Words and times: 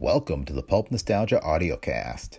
Welcome 0.00 0.44
to 0.44 0.52
the 0.52 0.62
Pulp 0.62 0.92
Nostalgia 0.92 1.40
Audiocast. 1.44 2.38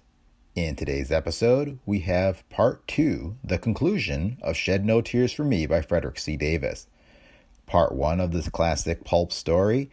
In 0.56 0.78
today's 0.78 1.12
episode, 1.12 1.78
we 1.86 2.00
have 2.00 2.48
part 2.48 2.88
two, 2.88 3.36
the 3.44 3.58
conclusion 3.58 4.38
of 4.42 4.56
Shed 4.56 4.86
No 4.86 5.02
Tears 5.02 5.34
for 5.34 5.44
Me 5.44 5.66
by 5.66 5.82
Frederick 5.82 6.20
C. 6.20 6.38
Davis. 6.38 6.88
Part 7.66 7.92
one 7.92 8.22
of 8.22 8.32
this 8.32 8.48
classic 8.48 9.04
pulp 9.04 9.34
story 9.34 9.92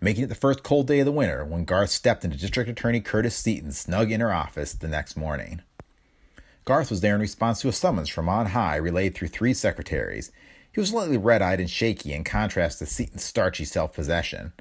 making 0.02 0.24
it 0.24 0.28
the 0.28 0.36
first 0.36 0.64
cold 0.64 0.88
day 0.88 1.00
of 1.00 1.06
the 1.06 1.12
winter 1.12 1.46
when 1.46 1.66
Garth 1.66 1.92
stepped 1.92 2.26
into 2.26 2.38
District 2.38 2.70
Attorney 2.70 3.02
Curtis 3.02 3.36
Seaton's 3.36 3.78
snug 3.78 4.12
inner 4.12 4.32
office 4.32 4.74
the 4.74 4.88
next 4.88 5.16
morning. 5.16 5.62
Garth 6.66 6.90
was 6.90 7.02
there 7.02 7.16
in 7.16 7.22
response 7.22 7.62
to 7.62 7.70
a 7.70 7.72
summons 7.72 8.10
from 8.10 8.28
on 8.28 8.48
high 8.48 8.76
relayed 8.76 9.16
through 9.16 9.30
three 9.30 9.54
secretaries. 9.54 10.32
He 10.72 10.80
was 10.80 10.90
slightly 10.90 11.18
red 11.18 11.42
eyed 11.42 11.60
and 11.60 11.70
shaky 11.70 12.14
in 12.14 12.24
contrast 12.24 12.80
to 12.80 12.86
Seaton's 12.86 13.24
starchy 13.24 13.64
self 13.64 13.94
possession. 13.94 14.54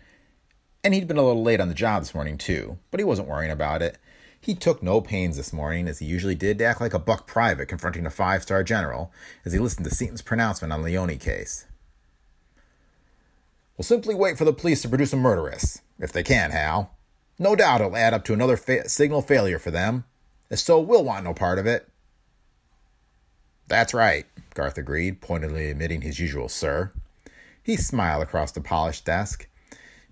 And 0.84 0.94
he'd 0.94 1.08
been 1.08 1.16
a 1.16 1.22
little 1.22 1.42
late 1.42 1.60
on 1.60 1.68
the 1.68 1.74
job 1.74 2.02
this 2.02 2.14
morning, 2.14 2.38
too, 2.38 2.78
but 2.90 3.00
he 3.00 3.04
wasn't 3.04 3.28
worrying 3.28 3.50
about 3.50 3.82
it. 3.82 3.98
He 4.46 4.54
took 4.54 4.80
no 4.80 5.00
pains 5.00 5.36
this 5.36 5.52
morning, 5.52 5.88
as 5.88 5.98
he 5.98 6.06
usually 6.06 6.36
did, 6.36 6.58
to 6.58 6.64
act 6.64 6.80
like 6.80 6.94
a 6.94 7.00
buck 7.00 7.26
private 7.26 7.66
confronting 7.66 8.06
a 8.06 8.10
five 8.10 8.42
star 8.44 8.62
general 8.62 9.10
as 9.44 9.52
he 9.52 9.58
listened 9.58 9.84
to 9.86 9.92
Seaton's 9.92 10.22
pronouncement 10.22 10.72
on 10.72 10.84
Leone 10.84 11.18
case. 11.18 11.64
We'll 13.76 13.82
simply 13.82 14.14
wait 14.14 14.38
for 14.38 14.44
the 14.44 14.52
police 14.52 14.82
to 14.82 14.88
produce 14.88 15.12
a 15.12 15.16
murderess, 15.16 15.82
if 15.98 16.12
they 16.12 16.22
can, 16.22 16.52
Hal. 16.52 16.94
No 17.40 17.56
doubt 17.56 17.80
it'll 17.80 17.96
add 17.96 18.14
up 18.14 18.24
to 18.26 18.34
another 18.34 18.56
fa- 18.56 18.88
signal 18.88 19.20
failure 19.20 19.58
for 19.58 19.72
them. 19.72 20.04
If 20.48 20.60
so, 20.60 20.78
we'll 20.78 21.02
want 21.02 21.24
no 21.24 21.34
part 21.34 21.58
of 21.58 21.66
it. 21.66 21.88
That's 23.66 23.92
right, 23.92 24.26
Garth 24.54 24.78
agreed, 24.78 25.20
pointedly 25.20 25.70
emitting 25.70 26.02
his 26.02 26.20
usual 26.20 26.48
sir. 26.48 26.92
He 27.64 27.76
smiled 27.76 28.22
across 28.22 28.52
the 28.52 28.60
polished 28.60 29.04
desk. 29.04 29.48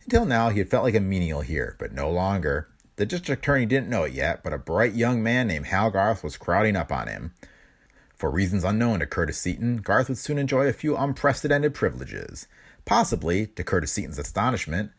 Until 0.02 0.26
now, 0.26 0.48
he 0.48 0.58
had 0.58 0.70
felt 0.70 0.82
like 0.82 0.96
a 0.96 1.00
menial 1.00 1.42
here, 1.42 1.76
but 1.78 1.92
no 1.92 2.10
longer. 2.10 2.66
The 2.96 3.06
district 3.06 3.42
attorney 3.42 3.66
didn't 3.66 3.88
know 3.88 4.04
it 4.04 4.12
yet, 4.12 4.44
but 4.44 4.52
a 4.52 4.58
bright 4.58 4.94
young 4.94 5.22
man 5.22 5.48
named 5.48 5.66
Hal 5.66 5.90
Garth 5.90 6.22
was 6.22 6.36
crowding 6.36 6.76
up 6.76 6.92
on 6.92 7.08
him. 7.08 7.34
For 8.16 8.30
reasons 8.30 8.62
unknown 8.62 9.00
to 9.00 9.06
Curtis 9.06 9.38
Seaton, 9.38 9.78
Garth 9.78 10.08
would 10.08 10.18
soon 10.18 10.38
enjoy 10.38 10.66
a 10.68 10.72
few 10.72 10.96
unprecedented 10.96 11.74
privileges. 11.74 12.46
Possibly, 12.84 13.46
to 13.48 13.64
Curtis 13.64 13.92
Seaton's 13.92 14.18
astonishment, 14.18 14.92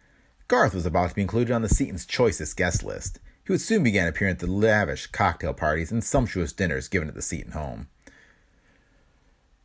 Garth 0.48 0.74
was 0.74 0.86
about 0.86 1.10
to 1.10 1.16
be 1.16 1.22
included 1.22 1.54
on 1.54 1.62
the 1.62 1.70
Seaton's 1.70 2.06
choicest 2.06 2.58
guest 2.58 2.84
list. 2.84 3.20
He 3.46 3.54
would 3.54 3.62
soon 3.62 3.84
begin 3.84 4.08
appearing 4.08 4.34
at 4.34 4.40
the 4.40 4.48
lavish 4.48 5.08
cocktail 5.08 5.54
parties 5.54 5.92
and 5.92 6.04
sumptuous 6.04 6.52
dinners 6.52 6.88
given 6.88 7.08
at 7.08 7.16
the 7.16 7.22
Seaton 7.22 7.54
home. 7.54 7.88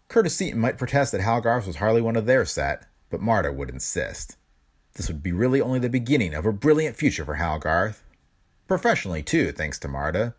Curtis 0.09 0.37
Seaton 0.37 0.61
might 0.61 0.79
protest 0.79 1.13
that 1.13 1.21
Hal 1.21 1.41
Garth 1.41 1.67
was 1.67 1.77
hardly 1.77 2.01
one 2.01 2.17
of 2.17 2.27
their 2.27 2.45
set, 2.45 2.87
but 3.11 3.21
Marta 3.21 3.53
would 3.53 3.71
insist. 3.71 4.37
This 4.95 5.09
would 5.09 5.23
be 5.23 5.33
really 5.33 5.61
only 5.61 5.79
the 5.79 5.89
beginning 5.89 6.35
of 6.35 6.47
a 6.47 6.53
brilliant 6.53 6.97
future 6.97 7.25
for 7.25 7.35
Hal 7.35 7.59
Garth. 7.59 8.05
Professionally, 8.71 9.25
too, 9.25 9.51
thanks 9.51 9.81
to 9.81 9.89
Marta. 9.89 10.33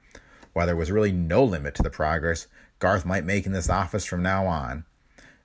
While 0.53 0.65
there 0.65 0.75
was 0.77 0.89
really 0.89 1.11
no 1.11 1.43
limit 1.43 1.75
to 1.75 1.83
the 1.83 1.89
progress 1.89 2.47
Garth 2.79 3.05
might 3.05 3.25
make 3.25 3.45
in 3.45 3.51
this 3.51 3.69
office 3.69 4.05
from 4.05 4.23
now 4.23 4.47
on, 4.47 4.85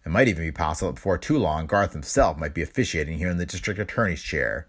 it 0.04 0.08
might 0.10 0.28
even 0.28 0.44
be 0.44 0.52
possible 0.52 0.92
that 0.92 0.94
before 0.94 1.18
too 1.18 1.36
long 1.36 1.66
Garth 1.66 1.94
himself 1.94 2.38
might 2.38 2.54
be 2.54 2.62
officiating 2.62 3.18
here 3.18 3.28
in 3.28 3.38
the 3.38 3.44
district 3.44 3.80
attorney's 3.80 4.22
chair, 4.22 4.68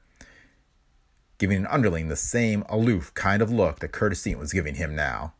giving 1.37 1.57
an 1.57 1.67
underling 1.67 2.07
the 2.07 2.15
same 2.15 2.63
aloof 2.69 3.13
kind 3.13 3.39
of 3.39 3.51
look 3.51 3.81
that 3.81 3.91
Curtis 3.91 4.23
Seaton 4.23 4.39
was 4.39 4.51
giving 4.51 4.73
him 4.73 4.95
now. 4.95 5.33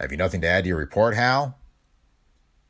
Have 0.00 0.10
you 0.10 0.18
nothing 0.18 0.40
to 0.40 0.48
add 0.48 0.64
to 0.64 0.68
your 0.70 0.78
report, 0.78 1.14
Hal? 1.14 1.56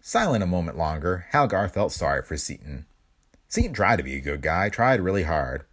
Silent 0.02 0.44
a 0.44 0.46
moment 0.46 0.76
longer, 0.76 1.24
Hal 1.30 1.46
Garth 1.46 1.72
felt 1.72 1.92
sorry 1.92 2.22
for 2.22 2.36
Seaton. 2.36 2.84
Seaton 3.48 3.72
tried 3.72 3.96
to 3.96 4.02
be 4.02 4.16
a 4.16 4.20
good 4.20 4.42
guy, 4.42 4.68
tried 4.68 5.00
really 5.00 5.22
hard. 5.22 5.64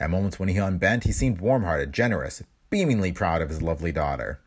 At 0.00 0.10
moments 0.10 0.38
when 0.38 0.48
he 0.48 0.58
unbent, 0.58 1.04
he 1.04 1.12
seemed 1.12 1.40
warm 1.40 1.64
hearted, 1.64 1.92
generous, 1.92 2.42
beamingly 2.70 3.12
proud 3.12 3.42
of 3.42 3.48
his 3.48 3.62
lovely 3.62 3.92
daughter. 3.92 4.40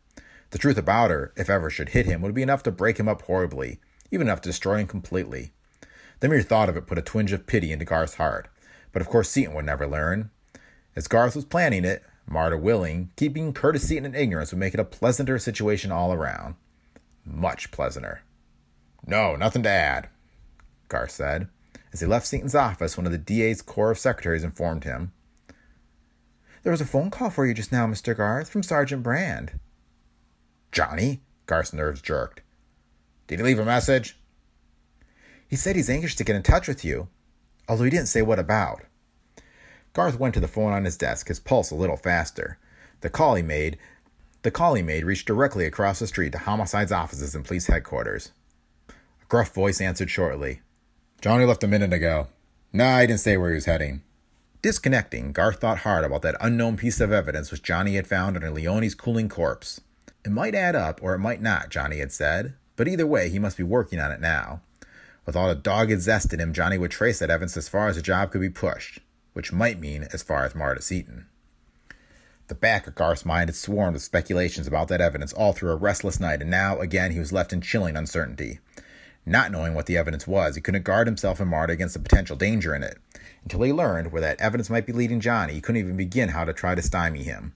The 0.51 0.57
truth 0.57 0.77
about 0.77 1.11
her, 1.11 1.33
if 1.35 1.49
ever 1.49 1.69
should 1.69 1.89
hit 1.89 2.05
him, 2.05 2.21
would 2.21 2.33
be 2.33 2.41
enough 2.41 2.63
to 2.63 2.71
break 2.71 2.99
him 2.99 3.07
up 3.07 3.23
horribly, 3.23 3.79
even 4.11 4.27
enough 4.27 4.41
to 4.41 4.49
destroy 4.49 4.77
him 4.77 4.87
completely. 4.87 5.51
The 6.19 6.29
mere 6.29 6.41
thought 6.41 6.69
of 6.69 6.77
it 6.77 6.87
put 6.87 6.97
a 6.97 7.01
twinge 7.01 7.31
of 7.31 7.47
pity 7.47 7.71
into 7.71 7.85
Garth's 7.85 8.15
heart, 8.15 8.47
but 8.91 9.01
of 9.01 9.07
course 9.07 9.29
Seaton 9.29 9.53
would 9.53 9.65
never 9.65 9.87
learn. 9.87 10.29
As 10.95 11.07
Garth 11.07 11.35
was 11.35 11.45
planning 11.45 11.85
it, 11.85 12.03
Marta 12.27 12.57
willing, 12.57 13.11
keeping 13.15 13.55
Seaton 13.55 14.05
in 14.05 14.15
ignorance 14.15 14.51
would 14.51 14.59
make 14.59 14.73
it 14.73 14.79
a 14.79 14.85
pleasanter 14.85 15.39
situation 15.39 15.91
all 15.91 16.13
around. 16.13 16.55
Much 17.25 17.71
pleasanter. 17.71 18.21
No, 19.05 19.35
nothing 19.35 19.63
to 19.63 19.69
add, 19.69 20.09
Garth 20.87 21.11
said. 21.11 21.47
As 21.91 21.99
he 21.99 22.05
left 22.05 22.27
Seaton's 22.27 22.55
office, 22.55 22.97
one 22.97 23.05
of 23.05 23.11
the 23.11 23.17
DA's 23.17 23.61
Corps 23.61 23.91
of 23.91 23.99
Secretaries 23.99 24.43
informed 24.43 24.83
him 24.83 25.11
there 26.63 26.71
was 26.71 26.81
a 26.81 26.85
phone 26.85 27.09
call 27.09 27.29
for 27.29 27.45
you 27.45 27.53
just 27.53 27.71
now, 27.71 27.87
Mr. 27.87 28.15
Garth, 28.15 28.49
from 28.49 28.63
Sergeant 28.63 29.03
Brand. 29.03 29.59
Johnny? 30.71 31.21
Garth's 31.45 31.73
nerves 31.73 32.01
jerked. 32.01 32.41
Did 33.27 33.39
he 33.39 33.45
leave 33.45 33.59
a 33.59 33.65
message? 33.65 34.17
He 35.47 35.55
said 35.55 35.75
he's 35.75 35.89
anxious 35.89 36.15
to 36.15 36.23
get 36.23 36.35
in 36.35 36.43
touch 36.43 36.67
with 36.67 36.85
you, 36.85 37.09
although 37.67 37.83
he 37.83 37.89
didn't 37.89 38.07
say 38.07 38.21
what 38.21 38.39
about. 38.39 38.83
Garth 39.93 40.17
went 40.17 40.33
to 40.35 40.39
the 40.39 40.47
phone 40.47 40.71
on 40.71 40.85
his 40.85 40.97
desk, 40.97 41.27
his 41.27 41.39
pulse 41.39 41.71
a 41.71 41.75
little 41.75 41.97
faster. 41.97 42.57
The 43.01 43.09
call 43.09 43.35
he 43.35 43.43
made 43.43 43.77
the 44.43 44.51
call 44.51 44.73
he 44.73 44.81
made 44.81 45.05
reached 45.05 45.27
directly 45.27 45.65
across 45.65 45.99
the 45.99 46.07
street 46.07 46.31
to 46.31 46.39
Homicide's 46.39 46.91
offices 46.91 47.35
and 47.35 47.45
police 47.45 47.67
headquarters. 47.67 48.31
A 48.89 49.25
gruff 49.27 49.53
voice 49.53 49.79
answered 49.79 50.09
shortly. 50.09 50.61
Johnny 51.21 51.45
left 51.45 51.63
a 51.63 51.67
minute 51.67 51.93
ago. 51.93 52.27
Nah, 52.73 53.01
he 53.01 53.07
didn't 53.07 53.19
say 53.19 53.37
where 53.37 53.49
he 53.49 53.55
was 53.55 53.65
heading. 53.65 54.01
Disconnecting, 54.61 55.31
Garth 55.31 55.59
thought 55.59 55.79
hard 55.79 56.05
about 56.05 56.21
that 56.21 56.37
unknown 56.39 56.77
piece 56.77 57.01
of 57.01 57.11
evidence 57.11 57.49
which 57.49 57.63
Johnny 57.63 57.95
had 57.95 58.05
found 58.05 58.35
under 58.35 58.51
Leone's 58.51 58.93
cooling 58.93 59.27
corpse. 59.27 59.81
It 60.23 60.31
might 60.31 60.53
add 60.53 60.75
up, 60.75 60.99
or 61.01 61.15
it 61.15 61.19
might 61.19 61.41
not, 61.41 61.69
Johnny 61.69 61.97
had 61.97 62.11
said, 62.11 62.53
but 62.75 62.87
either 62.87 63.07
way, 63.07 63.29
he 63.29 63.39
must 63.39 63.57
be 63.57 63.63
working 63.63 63.99
on 63.99 64.11
it 64.11 64.21
now. 64.21 64.61
With 65.25 65.35
all 65.35 65.47
the 65.47 65.55
dogged 65.55 65.99
zest 66.01 66.31
in 66.31 66.39
him, 66.39 66.53
Johnny 66.53 66.77
would 66.77 66.91
trace 66.91 67.17
that 67.19 67.31
evidence 67.31 67.57
as 67.57 67.69
far 67.69 67.87
as 67.87 67.95
the 67.95 68.03
job 68.03 68.31
could 68.31 68.41
be 68.41 68.51
pushed, 68.51 68.99
which 69.33 69.51
might 69.51 69.79
mean 69.79 70.07
as 70.13 70.21
far 70.21 70.45
as 70.45 70.53
Marta 70.53 70.81
Seaton. 70.81 71.25
The 72.47 72.53
back 72.53 72.85
of 72.85 72.93
Garth's 72.93 73.25
mind 73.25 73.49
had 73.49 73.55
swarmed 73.55 73.93
with 73.93 74.03
speculations 74.03 74.67
about 74.67 74.89
that 74.89 75.01
evidence 75.01 75.33
all 75.33 75.53
through 75.53 75.71
a 75.71 75.75
restless 75.75 76.19
night, 76.19 76.41
and 76.41 76.51
now, 76.51 76.79
again, 76.79 77.13
he 77.13 77.19
was 77.19 77.31
left 77.31 77.51
in 77.51 77.61
chilling 77.61 77.95
uncertainty. 77.95 78.59
Not 79.25 79.51
knowing 79.51 79.73
what 79.73 79.85
the 79.85 79.97
evidence 79.97 80.25
was, 80.25 80.55
he 80.55 80.61
couldn't 80.61 80.83
guard 80.83 81.07
himself 81.07 81.39
and 81.39 81.49
Marta 81.49 81.73
against 81.73 81.93
the 81.93 81.99
potential 81.99 82.35
danger 82.35 82.73
in 82.73 82.83
it. 82.83 82.97
Until 83.43 83.61
he 83.61 83.73
learned 83.73 84.11
where 84.11 84.21
that 84.21 84.41
evidence 84.41 84.69
might 84.69 84.85
be 84.85 84.93
leading 84.93 85.19
Johnny, 85.19 85.53
he 85.53 85.61
couldn't 85.61 85.81
even 85.81 85.97
begin 85.97 86.29
how 86.29 86.43
to 86.43 86.53
try 86.53 86.75
to 86.75 86.81
stymie 86.81 87.23
him. 87.23 87.53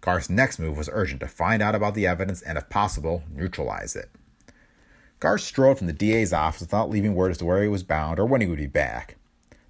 Garth's 0.00 0.30
next 0.30 0.58
move 0.58 0.76
was 0.76 0.90
urgent 0.92 1.20
to 1.20 1.28
find 1.28 1.62
out 1.62 1.74
about 1.74 1.94
the 1.94 2.06
evidence 2.06 2.42
and, 2.42 2.58
if 2.58 2.68
possible, 2.68 3.22
neutralize 3.34 3.96
it. 3.96 4.10
Garth 5.18 5.40
strode 5.40 5.78
from 5.78 5.86
the 5.86 5.94
DA's 5.94 6.32
office 6.32 6.60
without 6.60 6.90
leaving 6.90 7.14
word 7.14 7.30
as 7.30 7.38
to 7.38 7.46
where 7.46 7.62
he 7.62 7.68
was 7.68 7.82
bound 7.82 8.18
or 8.18 8.26
when 8.26 8.42
he 8.42 8.46
would 8.46 8.58
be 8.58 8.66
back. 8.66 9.16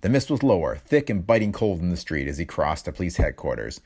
The 0.00 0.08
mist 0.08 0.30
was 0.30 0.42
lower, 0.42 0.76
thick 0.76 1.08
and 1.08 1.26
biting 1.26 1.52
cold 1.52 1.80
in 1.80 1.90
the 1.90 1.96
street 1.96 2.26
as 2.26 2.38
he 2.38 2.44
crossed 2.44 2.84
to 2.84 2.92
police 2.92 3.16
headquarters. 3.16 3.80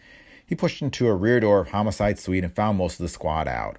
He 0.44 0.54
pushed 0.54 0.82
into 0.82 1.06
a 1.06 1.14
rear 1.14 1.38
door 1.38 1.60
of 1.60 1.68
Homicide 1.68 2.18
Suite 2.18 2.44
and 2.44 2.54
found 2.54 2.78
most 2.78 2.94
of 2.94 3.04
the 3.04 3.08
squad 3.08 3.46
out. 3.46 3.76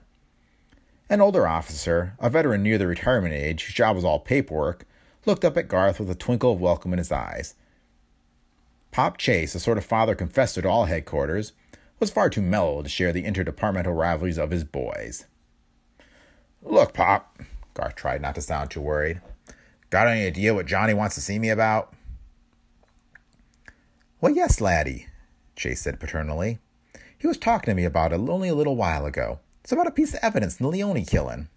An 1.11 1.19
older 1.19 1.45
officer, 1.45 2.13
a 2.19 2.29
veteran 2.29 2.63
near 2.63 2.77
the 2.77 2.87
retirement 2.87 3.33
age, 3.33 3.65
whose 3.65 3.75
job 3.75 3.97
was 3.97 4.05
all 4.05 4.17
paperwork, 4.17 4.85
looked 5.25 5.43
up 5.43 5.57
at 5.57 5.67
Garth 5.67 5.99
with 5.99 6.09
a 6.09 6.15
twinkle 6.15 6.53
of 6.53 6.61
welcome 6.61 6.93
in 6.93 6.99
his 6.99 7.11
eyes. 7.11 7.55
Pop 8.91 9.17
Chase, 9.17 9.53
a 9.53 9.59
sort 9.59 9.77
of 9.77 9.83
father 9.83 10.15
confessor 10.15 10.61
to 10.61 10.69
all 10.69 10.85
headquarters, 10.85 11.51
was 11.99 12.11
far 12.11 12.29
too 12.29 12.41
mellow 12.41 12.81
to 12.81 12.87
share 12.87 13.11
the 13.11 13.25
interdepartmental 13.25 13.93
rivalries 13.93 14.37
of 14.37 14.51
his 14.51 14.63
boys. 14.63 15.25
Look, 16.63 16.93
Pop, 16.93 17.39
Garth 17.73 17.95
tried 17.95 18.21
not 18.21 18.35
to 18.35 18.41
sound 18.41 18.71
too 18.71 18.79
worried. 18.79 19.19
Got 19.89 20.07
any 20.07 20.25
idea 20.25 20.53
what 20.53 20.65
Johnny 20.65 20.93
wants 20.93 21.15
to 21.15 21.21
see 21.21 21.39
me 21.39 21.49
about? 21.49 21.93
Well, 24.21 24.33
yes, 24.33 24.61
laddie. 24.61 25.07
Chase 25.57 25.81
said 25.81 25.99
paternally. 25.99 26.59
He 27.17 27.27
was 27.27 27.37
talking 27.37 27.69
to 27.69 27.75
me 27.75 27.83
about 27.83 28.13
it 28.13 28.21
only 28.21 28.47
a 28.47 28.55
little 28.55 28.77
while 28.77 29.05
ago. 29.05 29.39
It's 29.63 29.71
about 29.71 29.87
a 29.87 29.91
piece 29.91 30.13
of 30.13 30.19
evidence 30.21 30.59
in 30.59 30.65
the 30.65 30.69
Leone 30.69 31.05
killing. 31.05 31.47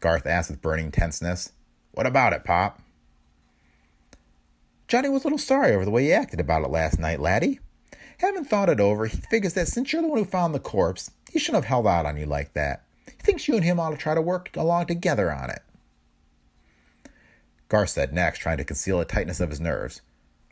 Garth 0.00 0.26
asked 0.26 0.50
with 0.50 0.62
burning 0.62 0.90
tenseness. 0.90 1.52
What 1.92 2.06
about 2.06 2.32
it, 2.32 2.44
Pop? 2.44 2.80
Johnny 4.86 5.08
was 5.08 5.22
a 5.22 5.26
little 5.26 5.38
sorry 5.38 5.74
over 5.74 5.84
the 5.84 5.90
way 5.90 6.04
he 6.04 6.12
acted 6.12 6.40
about 6.40 6.64
it 6.64 6.70
last 6.70 6.98
night, 6.98 7.20
laddie. 7.20 7.60
Having 8.18 8.44
thought 8.44 8.70
it 8.70 8.80
over, 8.80 9.06
he 9.06 9.18
figures 9.18 9.54
that 9.54 9.68
since 9.68 9.92
you're 9.92 10.02
the 10.02 10.08
one 10.08 10.18
who 10.18 10.24
found 10.24 10.54
the 10.54 10.60
corpse, 10.60 11.10
he 11.30 11.38
shouldn't 11.38 11.62
have 11.62 11.68
held 11.68 11.86
out 11.86 12.06
on 12.06 12.16
you 12.16 12.26
like 12.26 12.54
that. 12.54 12.84
He 13.06 13.12
thinks 13.12 13.46
you 13.46 13.54
and 13.54 13.64
him 13.64 13.78
ought 13.78 13.90
to 13.90 13.96
try 13.96 14.14
to 14.14 14.22
work 14.22 14.50
along 14.56 14.86
together 14.86 15.30
on 15.30 15.50
it. 15.50 15.62
Garth 17.68 17.90
said 17.90 18.12
next, 18.12 18.38
trying 18.38 18.56
to 18.56 18.64
conceal 18.64 18.98
the 18.98 19.04
tightness 19.04 19.40
of 19.40 19.50
his 19.50 19.60
nerves. 19.60 20.00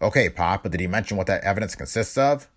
Okay, 0.03 0.29
Pop, 0.29 0.63
but 0.63 0.73
did 0.73 0.81
he 0.81 0.87
mention 0.87 1.17
what 1.17 1.27
that 1.29 1.43
evidence 1.43 1.75
consists 1.75 2.19
of? 2.19 2.49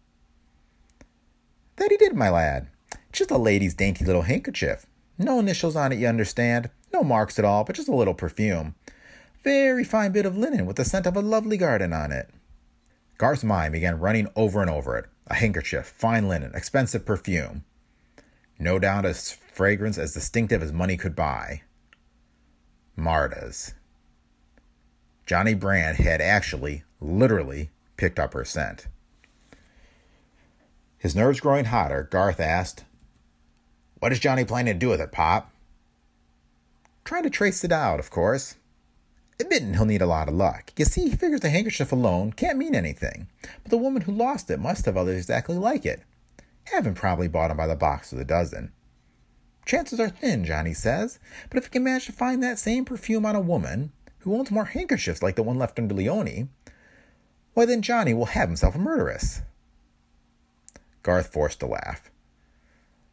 That 1.78 1.92
he 1.92 1.98
did, 1.98 2.14
my 2.14 2.30
lad. 2.30 2.68
Just 3.12 3.32
a 3.32 3.38
lady's 3.38 3.74
dainty 3.74 4.06
little 4.06 4.24
handkerchief. 4.24 4.86
No 5.18 5.40
initials 5.40 5.76
on 5.76 5.92
it, 5.92 6.00
you 6.00 6.08
understand. 6.08 6.70
No 6.94 7.04
marks 7.04 7.38
at 7.38 7.46
all, 7.46 7.64
but 7.64 7.76
just 7.76 7.88
a 7.88 7.96
little 7.96 8.14
perfume. 8.14 8.76
Very 9.44 9.84
fine 9.84 10.12
bit 10.12 10.26
of 10.26 10.38
linen 10.38 10.66
with 10.66 10.76
the 10.76 10.86
scent 10.86 11.06
of 11.06 11.16
a 11.16 11.22
lovely 11.22 11.58
garden 11.58 11.94
on 11.94 12.12
it. 12.12 12.30
Garth's 13.18 13.44
mind 13.44 13.74
began 13.74 14.00
running 14.00 14.28
over 14.36 14.62
and 14.62 14.70
over 14.70 14.98
it. 14.98 15.06
A 15.28 15.36
handkerchief, 15.36 15.86
fine 15.86 16.28
linen, 16.28 16.52
expensive 16.56 17.06
perfume. 17.06 17.64
No 18.58 18.80
doubt 18.80 19.06
a 19.06 19.14
fragrance 19.14 19.98
as 19.98 20.14
distinctive 20.14 20.64
as 20.64 20.72
money 20.72 20.98
could 20.98 21.16
buy. 21.16 21.62
Marta's. 22.96 23.74
Johnny 25.26 25.54
Brand 25.54 25.98
had 25.98 26.22
actually, 26.22 26.84
literally, 27.00 27.70
picked 27.98 28.20
up 28.20 28.34
her 28.34 28.44
scent. 28.44 28.88
His 30.98 31.16
nerves 31.16 31.40
growing 31.40 31.66
hotter, 31.66 32.08
Garth 32.10 32.40
asked, 32.40 32.84
What 34.00 34.12
is 34.12 34.20
Johnny 34.20 34.46
planning 34.46 34.74
to 34.74 34.80
do 34.80 34.90
with 34.90 35.02
it, 35.02 35.12
Pop? 35.12 35.52
Trying 37.04 37.24
to 37.24 37.30
trace 37.30 37.64
it 37.64 37.72
out, 37.72 38.00
of 38.00 38.10
course. 38.10 38.56
Admitting 39.40 39.74
he'll 39.74 39.86
need 39.86 40.02
a 40.02 40.06
lot 40.06 40.28
of 40.28 40.36
luck. 40.36 40.72
You 40.78 40.86
see, 40.86 41.10
he 41.10 41.16
figures 41.16 41.42
the 41.42 41.50
handkerchief 41.50 41.92
alone 41.92 42.34
can't 42.34 42.58
mean 42.58 42.76
anything, 42.76 43.28
but 43.42 43.70
the 43.70 43.78
woman 43.78 44.04
who 44.04 44.12
lost 44.12 44.50
it 44.50 44.60
must 44.60 44.86
have 44.86 44.98
others 44.98 45.18
exactly 45.18 45.58
like 45.58 45.86
it. 45.86 46.02
Haven't 46.66 46.96
probably 46.96 47.28
bought 47.28 47.48
them 47.48 47.58
by 47.58 47.68
the 47.68 47.76
box 47.76 48.14
or 48.14 48.18
the 48.18 48.26
dozen. 48.26 48.72
Chances 49.66 50.00
are 50.00 50.10
thin, 50.10 50.46
Johnny 50.46 50.74
says, 50.74 51.20
but 51.50 51.58
if 51.58 51.66
he 51.66 51.70
can 51.70 51.84
manage 51.84 52.06
to 52.08 52.12
find 52.12 52.42
that 52.42 52.60
same 52.60 52.86
perfume 52.86 53.26
on 53.26 53.36
a 53.36 53.42
woman 53.42 53.92
who 54.20 54.36
owns 54.36 54.52
more 54.52 54.66
handkerchiefs 54.66 55.24
like 55.24 55.36
the 55.36 55.44
one 55.44 55.58
left 55.58 55.80
under 55.80 55.96
Leone, 55.96 56.50
why 57.54 57.66
then 57.66 57.82
Johnny 57.82 58.14
will 58.14 58.26
have 58.28 58.50
himself 58.50 58.76
a 58.76 58.80
murderess. 58.80 59.42
Garth 61.04 61.32
forced 61.32 61.62
a 61.64 61.68
laugh. 61.68 62.10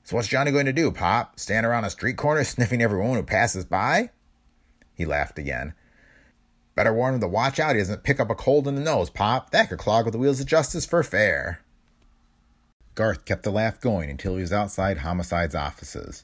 So 0.06 0.14
what's 0.14 0.29
Johnny 0.29 0.53
going 0.53 0.67
to 0.67 0.73
do, 0.73 0.93
Pop? 0.93 1.37
Stand 1.37 1.67
around 1.67 1.82
a 1.82 1.91
street 1.91 2.17
corner 2.17 2.44
sniffing 2.44 2.81
every 2.81 3.00
woman 3.00 3.17
who 3.17 3.23
passes 3.25 3.64
by? 3.64 4.11
He 4.94 5.05
laughed 5.05 5.37
again. 5.37 5.75
Better 6.76 6.94
warn 6.94 7.14
him 7.14 7.20
to 7.23 7.26
watch 7.26 7.58
out 7.58 7.75
he 7.75 7.81
doesn't 7.81 8.05
pick 8.05 8.20
up 8.20 8.31
a 8.31 8.37
cold 8.37 8.69
in 8.69 8.76
the 8.76 8.81
nose, 8.81 9.11
Pop. 9.11 9.50
That 9.50 9.69
could 9.69 9.81
clog 9.81 10.05
with 10.05 10.12
the 10.12 10.19
wheels 10.19 10.38
of 10.38 10.47
justice 10.47 10.87
for 10.87 11.03
fair. 11.03 11.61
Garth 12.94 13.25
kept 13.25 13.43
the 13.43 13.50
laugh 13.50 13.81
going 13.81 14.08
until 14.08 14.37
he 14.37 14.43
was 14.43 14.53
outside 14.53 14.99
Homicide's 14.99 15.56
offices. 15.56 16.23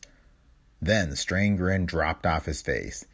Then 0.80 1.10
the 1.10 1.16
strained 1.16 1.58
grin 1.58 1.84
dropped 1.84 2.24
off 2.24 2.46
his 2.46 2.62
face. 2.62 3.04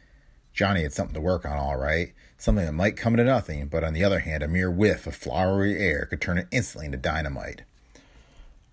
Johnny 0.53 0.83
had 0.83 0.93
something 0.93 1.15
to 1.15 1.21
work 1.21 1.45
on, 1.45 1.57
all 1.57 1.77
right. 1.77 2.13
Something 2.37 2.65
that 2.65 2.73
might 2.73 2.95
come 2.95 3.17
to 3.17 3.23
nothing, 3.23 3.69
but 3.69 3.83
on 3.83 3.93
the 3.93 4.03
other 4.03 4.19
hand, 4.19 4.43
a 4.43 4.47
mere 4.47 4.69
whiff 4.69 5.07
of 5.07 5.15
flowery 5.15 5.79
air 5.79 6.05
could 6.05 6.21
turn 6.21 6.37
it 6.37 6.47
instantly 6.51 6.85
into 6.85 6.99
dynamite. 6.99 7.63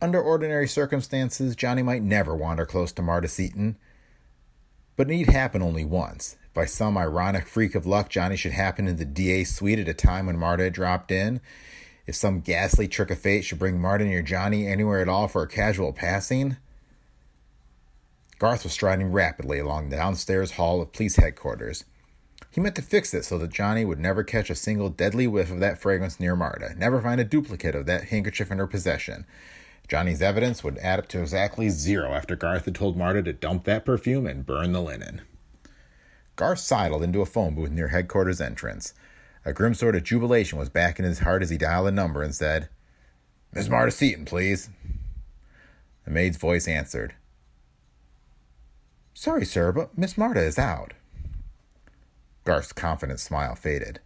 Under 0.07 0.23
ordinary 0.23 0.69
circumstances, 0.69 1.57
Johnny 1.57 1.83
might 1.83 2.01
never 2.01 2.33
wander 2.33 2.65
close 2.65 2.93
to 2.93 3.03
Marta 3.03 3.27
Seaton, 3.27 3.77
but 4.95 5.09
it 5.09 5.11
need 5.11 5.31
happen 5.31 5.63
only 5.63 5.85
once, 5.85 6.37
by 6.55 6.65
some 6.65 6.97
ironic 6.97 7.49
freak 7.49 7.75
of 7.75 7.87
luck, 7.87 8.09
Johnny 8.09 8.37
should 8.37 8.53
happen 8.53 8.87
in 8.87 8.99
the 8.99 9.05
DA 9.05 9.43
suite 9.43 9.81
at 9.81 9.89
a 9.89 9.95
time 9.95 10.27
when 10.27 10.39
Marta 10.39 10.63
had 10.63 10.75
dropped 10.75 11.11
in. 11.11 11.41
If 12.07 12.15
some 12.15 12.39
ghastly 12.39 12.87
trick 12.87 13.11
of 13.11 13.19
fate 13.19 13.45
should 13.45 13.59
bring 13.59 13.81
Marta 13.81 14.05
near 14.05 14.23
Johnny 14.23 14.69
anywhere 14.69 15.01
at 15.01 15.09
all 15.09 15.27
for 15.27 15.43
a 15.43 15.49
casual 15.49 15.93
passing. 15.93 16.57
Garth 18.39 18.63
was 18.63 18.75
striding 18.75 19.11
rapidly 19.11 19.59
along 19.59 19.89
the 19.89 19.97
downstairs 19.97 20.53
hall 20.53 20.81
of 20.81 20.93
police 20.93 21.17
headquarters. 21.17 21.83
He 22.53 22.61
meant 22.61 22.77
to 22.77 22.83
fix 22.83 23.13
it 23.13 23.25
so 23.25 23.39
that 23.39 23.51
Johnny 23.51 23.85
would 23.85 23.99
never 23.99 24.23
catch 24.23 24.51
a 24.51 24.55
single 24.55 24.89
deadly 24.89 25.27
whiff 25.27 25.51
of 25.51 25.59
that 25.59 25.81
fragrance 25.81 26.21
near 26.21 26.37
Marta, 26.37 26.77
never 26.79 27.03
find 27.03 27.21
a 27.21 27.25
duplicate 27.25 27.75
of 27.75 27.87
that 27.87 28.05
handkerchief 28.05 28.53
in 28.53 28.59
her 28.59 28.69
possession. 28.69 29.27
Johnny's 29.89 30.23
evidence 30.23 30.65
would 30.65 30.79
add 30.79 30.99
up 30.99 31.09
to 31.09 31.21
exactly 31.21 31.69
zero 31.69 32.13
after 32.13 32.35
Garth 32.35 32.65
had 32.65 32.75
told 32.75 32.97
Marta 32.97 33.23
to 33.23 33.33
dump 33.33 33.65
that 33.65 33.85
perfume 33.85 34.27
and 34.27 34.45
burn 34.45 34.73
the 34.73 34.83
linen. 34.83 35.23
Garth 36.35 36.59
sidled 36.59 37.03
into 37.03 37.23
a 37.23 37.27
phone 37.27 37.55
booth 37.55 37.71
near 37.71 37.89
headquarters 37.89 38.41
entrance. 38.41 38.95
A 39.45 39.53
grim 39.53 39.75
sort 39.75 39.95
of 39.95 40.03
jubilation 40.03 40.59
was 40.59 40.69
back 40.69 40.99
in 40.99 41.05
his 41.05 41.21
heart 41.21 41.43
as 41.43 41.51
he 41.51 41.57
dialed 41.57 41.87
a 41.87 41.93
number 41.93 42.23
and 42.23 42.35
said, 42.35 42.69
Miss 43.53 43.69
Marta 43.69 43.93
Seaton, 43.93 44.25
please. 44.25 44.69
The 46.05 46.11
maid's 46.11 46.37
voice 46.37 46.67
answered. 46.69 47.15
Sorry, 49.15 49.47
sir, 49.47 49.73
but 49.73 49.97
Miss 49.97 50.19
Marta 50.19 50.41
is 50.43 50.59
out. 50.59 50.93
Garth's 52.45 52.73
confident 52.73 53.19
smile 53.19 53.55
faded. 53.55 54.01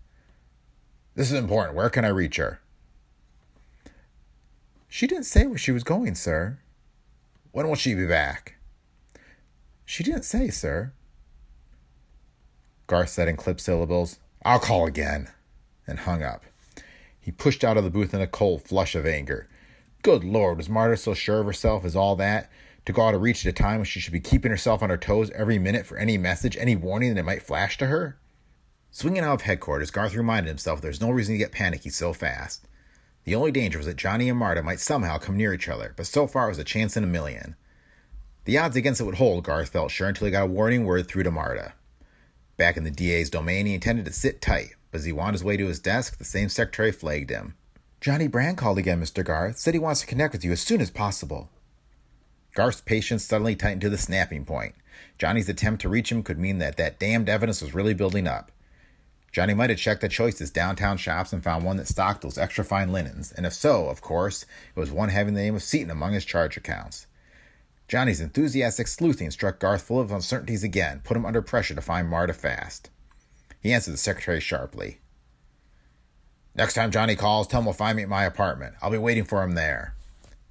This 1.14 1.32
is 1.32 1.38
important. 1.38 1.74
Where 1.74 1.90
can 1.90 2.04
I 2.04 2.08
reach 2.08 2.36
her? 2.36 2.60
She 4.92 5.06
didn't 5.06 5.24
say 5.24 5.46
where 5.46 5.56
she 5.56 5.70
was 5.70 5.84
going, 5.84 6.16
sir. 6.16 6.58
When 7.52 7.68
will 7.68 7.76
she 7.76 7.94
be 7.94 8.06
back? 8.06 8.56
She 9.84 10.02
didn't 10.02 10.24
say, 10.24 10.50
sir. 10.50 10.92
Garth 12.88 13.10
said 13.10 13.28
in 13.28 13.36
clipped 13.36 13.60
syllables, 13.60 14.18
I'll 14.44 14.58
call 14.58 14.86
again, 14.86 15.28
and 15.86 16.00
hung 16.00 16.24
up. 16.24 16.44
He 17.20 17.30
pushed 17.30 17.62
out 17.62 17.76
of 17.76 17.84
the 17.84 17.90
booth 17.90 18.12
in 18.12 18.20
a 18.20 18.26
cold 18.26 18.62
flush 18.62 18.96
of 18.96 19.06
anger. 19.06 19.48
Good 20.02 20.24
Lord, 20.24 20.56
was 20.56 20.68
Marta 20.68 20.96
so 20.96 21.14
sure 21.14 21.38
of 21.38 21.46
herself 21.46 21.84
as 21.84 21.94
all 21.94 22.16
that? 22.16 22.50
To 22.86 22.92
go 22.92 23.02
out 23.02 23.14
of 23.14 23.22
reach 23.22 23.46
at 23.46 23.50
a 23.50 23.52
time 23.52 23.76
when 23.76 23.84
she 23.84 24.00
should 24.00 24.12
be 24.12 24.18
keeping 24.18 24.50
herself 24.50 24.82
on 24.82 24.90
her 24.90 24.96
toes 24.96 25.30
every 25.36 25.60
minute 25.60 25.86
for 25.86 25.98
any 25.98 26.18
message, 26.18 26.56
any 26.56 26.74
warning 26.74 27.14
that 27.14 27.24
might 27.24 27.42
flash 27.42 27.78
to 27.78 27.86
her? 27.86 28.18
Swinging 28.90 29.22
out 29.22 29.34
of 29.34 29.42
headquarters, 29.42 29.92
Garth 29.92 30.16
reminded 30.16 30.48
himself 30.48 30.80
there 30.80 30.90
was 30.90 31.00
no 31.00 31.10
reason 31.10 31.34
to 31.34 31.38
get 31.38 31.52
panicky 31.52 31.90
so 31.90 32.12
fast. 32.12 32.66
The 33.24 33.34
only 33.34 33.52
danger 33.52 33.78
was 33.78 33.86
that 33.86 33.96
Johnny 33.96 34.28
and 34.28 34.38
Marta 34.38 34.62
might 34.62 34.80
somehow 34.80 35.18
come 35.18 35.36
near 35.36 35.52
each 35.52 35.68
other, 35.68 35.92
but 35.96 36.06
so 36.06 36.26
far 36.26 36.46
it 36.46 36.50
was 36.50 36.58
a 36.58 36.64
chance 36.64 36.96
in 36.96 37.04
a 37.04 37.08
million. 37.08 37.56
The 38.44 38.58
odds 38.58 38.76
against 38.76 39.00
it 39.00 39.04
would 39.04 39.16
hold, 39.16 39.44
Garth 39.44 39.68
felt 39.68 39.90
sure, 39.90 40.08
until 40.08 40.26
he 40.26 40.30
got 40.30 40.44
a 40.44 40.46
warning 40.46 40.84
word 40.84 41.06
through 41.06 41.24
to 41.24 41.30
Marta. 41.30 41.74
Back 42.56 42.76
in 42.76 42.84
the 42.84 42.90
DA's 42.90 43.30
domain, 43.30 43.66
he 43.66 43.74
intended 43.74 44.06
to 44.06 44.12
sit 44.12 44.40
tight, 44.40 44.74
but 44.90 44.98
as 44.98 45.04
he 45.04 45.12
wound 45.12 45.34
his 45.34 45.44
way 45.44 45.56
to 45.56 45.66
his 45.66 45.78
desk, 45.78 46.18
the 46.18 46.24
same 46.24 46.48
secretary 46.48 46.92
flagged 46.92 47.30
him. 47.30 47.54
Johnny 48.00 48.28
Brand 48.28 48.56
called 48.56 48.78
again, 48.78 49.00
Mr. 49.00 49.24
Garth. 49.24 49.58
Said 49.58 49.74
he 49.74 49.80
wants 49.80 50.00
to 50.00 50.06
connect 50.06 50.32
with 50.32 50.44
you 50.44 50.52
as 50.52 50.62
soon 50.62 50.80
as 50.80 50.90
possible. 50.90 51.50
Garth's 52.54 52.80
patience 52.80 53.24
suddenly 53.24 53.54
tightened 53.54 53.82
to 53.82 53.90
the 53.90 53.98
snapping 53.98 54.44
point. 54.44 54.74
Johnny's 55.18 55.48
attempt 55.48 55.82
to 55.82 55.88
reach 55.88 56.10
him 56.10 56.22
could 56.22 56.38
mean 56.38 56.58
that 56.58 56.78
that 56.78 56.98
damned 56.98 57.28
evidence 57.28 57.60
was 57.60 57.74
really 57.74 57.94
building 57.94 58.26
up. 58.26 58.50
Johnny 59.32 59.54
might 59.54 59.70
have 59.70 59.78
checked 59.78 60.00
the 60.00 60.08
choicest 60.08 60.54
downtown 60.54 60.96
shops 60.96 61.32
and 61.32 61.42
found 61.42 61.64
one 61.64 61.76
that 61.76 61.86
stocked 61.86 62.22
those 62.22 62.36
extra 62.36 62.64
fine 62.64 62.90
linens, 62.90 63.30
and 63.32 63.46
if 63.46 63.52
so, 63.52 63.88
of 63.88 64.00
course, 64.00 64.44
it 64.74 64.80
was 64.80 64.90
one 64.90 65.08
having 65.08 65.34
the 65.34 65.40
name 65.40 65.54
of 65.54 65.62
Seaton 65.62 65.90
among 65.90 66.12
his 66.12 66.24
charge 66.24 66.56
accounts. 66.56 67.06
Johnny's 67.86 68.20
enthusiastic 68.20 68.88
sleuthing 68.88 69.30
struck 69.30 69.58
Garth 69.58 69.82
full 69.82 70.00
of 70.00 70.10
uncertainties 70.10 70.64
again, 70.64 71.00
put 71.04 71.16
him 71.16 71.26
under 71.26 71.42
pressure 71.42 71.74
to 71.74 71.80
find 71.80 72.08
Marta 72.08 72.32
fast. 72.32 72.90
He 73.60 73.72
answered 73.72 73.92
the 73.92 73.98
secretary 73.98 74.40
sharply. 74.40 74.98
Next 76.54 76.74
time 76.74 76.90
Johnny 76.90 77.14
calls, 77.14 77.46
tell 77.46 77.60
him 77.60 77.64
he'll 77.64 77.72
find 77.72 77.96
me 77.96 78.02
at 78.02 78.08
my 78.08 78.24
apartment. 78.24 78.74
I'll 78.82 78.90
be 78.90 78.98
waiting 78.98 79.24
for 79.24 79.42
him 79.42 79.54
there. 79.54 79.94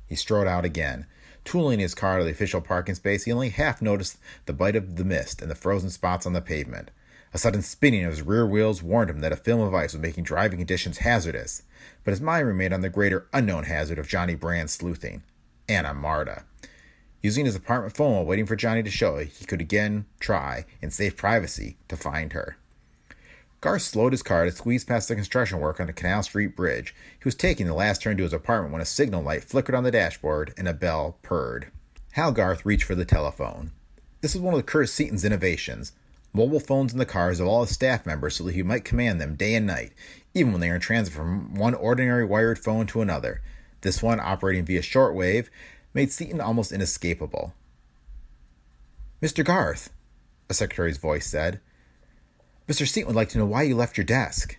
He 0.07 0.15
strode 0.15 0.47
out 0.47 0.65
again. 0.65 1.05
Tooling 1.43 1.79
his 1.79 1.95
car 1.95 2.17
to 2.17 2.23
the 2.23 2.31
official 2.31 2.61
parking 2.61 2.95
space, 2.95 3.23
he 3.23 3.31
only 3.31 3.49
half 3.49 3.81
noticed 3.81 4.17
the 4.45 4.53
bite 4.53 4.75
of 4.75 4.95
the 4.95 5.03
mist 5.03 5.41
and 5.41 5.49
the 5.49 5.55
frozen 5.55 5.89
spots 5.89 6.25
on 6.25 6.33
the 6.33 6.41
pavement. 6.41 6.91
A 7.33 7.37
sudden 7.37 7.61
spinning 7.61 8.03
of 8.05 8.11
his 8.11 8.23
rear 8.23 8.45
wheels 8.45 8.81
warned 8.81 9.09
him 9.09 9.21
that 9.21 9.31
a 9.31 9.37
film 9.37 9.61
of 9.61 9.73
ice 9.73 9.93
was 9.93 10.01
making 10.01 10.23
driving 10.23 10.57
conditions 10.57 10.99
hazardous, 10.99 11.61
but 12.03 12.11
his 12.11 12.21
mind 12.21 12.47
remained 12.47 12.73
on 12.73 12.81
the 12.81 12.89
greater 12.89 13.27
unknown 13.33 13.65
hazard 13.65 13.99
of 13.99 14.07
Johnny 14.07 14.33
Brand's 14.33 14.73
sleuthing 14.73 15.21
Anna 15.67 15.93
Marta. 15.93 16.43
Using 17.21 17.45
his 17.45 17.55
apartment 17.55 17.95
phone 17.95 18.13
while 18.13 18.25
waiting 18.25 18.47
for 18.47 18.55
Johnny 18.55 18.81
to 18.81 18.89
show, 18.89 19.17
he 19.17 19.45
could 19.45 19.61
again 19.61 20.05
try, 20.19 20.65
in 20.81 20.89
safe 20.89 21.15
privacy, 21.15 21.77
to 21.87 21.97
find 21.97 22.33
her. 22.33 22.57
Garth 23.61 23.81
slowed 23.81 24.13
his 24.13 24.23
car 24.23 24.45
to 24.45 24.51
squeeze 24.51 24.85
past 24.85 25.09
the 25.09 25.15
construction 25.15 25.59
work 25.59 25.79
on 25.79 25.87
the 25.87 25.93
Canal 25.93 26.23
Street 26.23 26.55
Bridge. 26.55 26.95
He 27.19 27.25
was 27.25 27.35
taking 27.35 27.67
the 27.67 27.73
last 27.73 28.01
turn 28.01 28.15
to 28.17 28.23
his 28.23 28.31
apartment 28.33 28.71
when 28.71 28.81
a 28.81 28.85
signal 28.85 29.21
light 29.21 29.43
flickered 29.43 29.75
on 29.75 29.83
the 29.83 29.91
dashboard 29.91 30.53
and 30.57 30.67
a 30.67 30.73
bell 30.73 31.17
purred. 31.21 31.67
Hal 32.13 32.31
Garth 32.31 32.65
reached 32.65 32.85
for 32.85 32.95
the 32.95 33.05
telephone. 33.05 33.71
This 34.21 34.33
was 34.33 34.41
one 34.41 34.53
of 34.53 34.65
Curt 34.65 34.89
Seaton's 34.89 35.25
innovations 35.25 35.91
mobile 36.33 36.59
phones 36.59 36.93
in 36.93 36.99
the 36.99 37.05
cars 37.05 37.39
of 37.39 37.47
all 37.47 37.61
his 37.61 37.71
staff 37.71 38.05
members 38.05 38.35
so 38.35 38.43
that 38.43 38.55
he 38.55 38.63
might 38.63 38.85
command 38.85 39.19
them 39.19 39.35
day 39.35 39.55
and 39.55 39.65
night, 39.65 39.93
even 40.33 40.51
when 40.51 40.61
they 40.61 40.69
are 40.69 40.75
in 40.75 40.81
transit 40.81 41.13
from 41.13 41.55
one 41.55 41.73
ordinary 41.73 42.25
wired 42.25 42.59
phone 42.59 42.85
to 42.87 43.01
another. 43.01 43.41
This 43.81 44.03
one, 44.03 44.19
operating 44.19 44.65
via 44.65 44.81
shortwave, 44.81 45.47
made 45.93 46.11
Seaton 46.11 46.41
almost 46.41 46.71
inescapable. 46.71 47.53
Mr. 49.21 49.43
Garth, 49.43 49.89
a 50.49 50.53
secretary's 50.53 50.97
voice 50.97 51.27
said, 51.27 51.59
Mr. 52.67 52.87
Seaton 52.87 53.07
would 53.07 53.15
like 53.15 53.29
to 53.29 53.37
know 53.37 53.45
why 53.45 53.63
you 53.63 53.75
left 53.75 53.97
your 53.97 54.05
desk. 54.05 54.57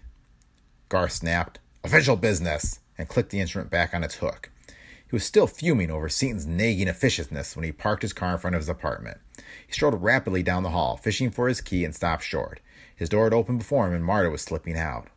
Garth 0.89 1.13
snapped, 1.13 1.61
Official 1.83 2.17
business, 2.17 2.81
and 2.99 3.09
clicked 3.09 3.31
the 3.31 3.41
instrument 3.41 3.71
back 3.71 3.95
on 3.95 4.05
its 4.05 4.17
hook. 4.17 4.51
He 4.67 5.17
was 5.17 5.25
still 5.25 5.47
fuming 5.47 5.91
over 5.91 6.09
Seaton's 6.09 6.47
nagging 6.47 6.89
officiousness 6.89 7.57
when 7.57 7.65
he 7.65 7.73
parked 7.73 8.03
his 8.03 8.13
car 8.13 8.33
in 8.33 8.39
front 8.39 8.55
of 8.55 8.61
his 8.61 8.69
apartment. 8.69 9.19
He 9.67 9.73
strode 9.73 10.03
rapidly 10.03 10.43
down 10.43 10.63
the 10.63 10.71
hall, 10.71 10.97
fishing 10.97 11.31
for 11.31 11.49
his 11.49 11.61
key, 11.61 11.85
and 11.85 11.95
stopped 11.95 12.25
short. 12.25 12.61
His 12.95 13.09
door 13.09 13.25
had 13.25 13.35
opened 13.35 13.59
before 13.59 13.87
him, 13.87 13.95
and 13.95 14.05
Marta 14.05 14.31
was 14.31 14.43
slipping 14.43 14.77
out. 14.77 15.09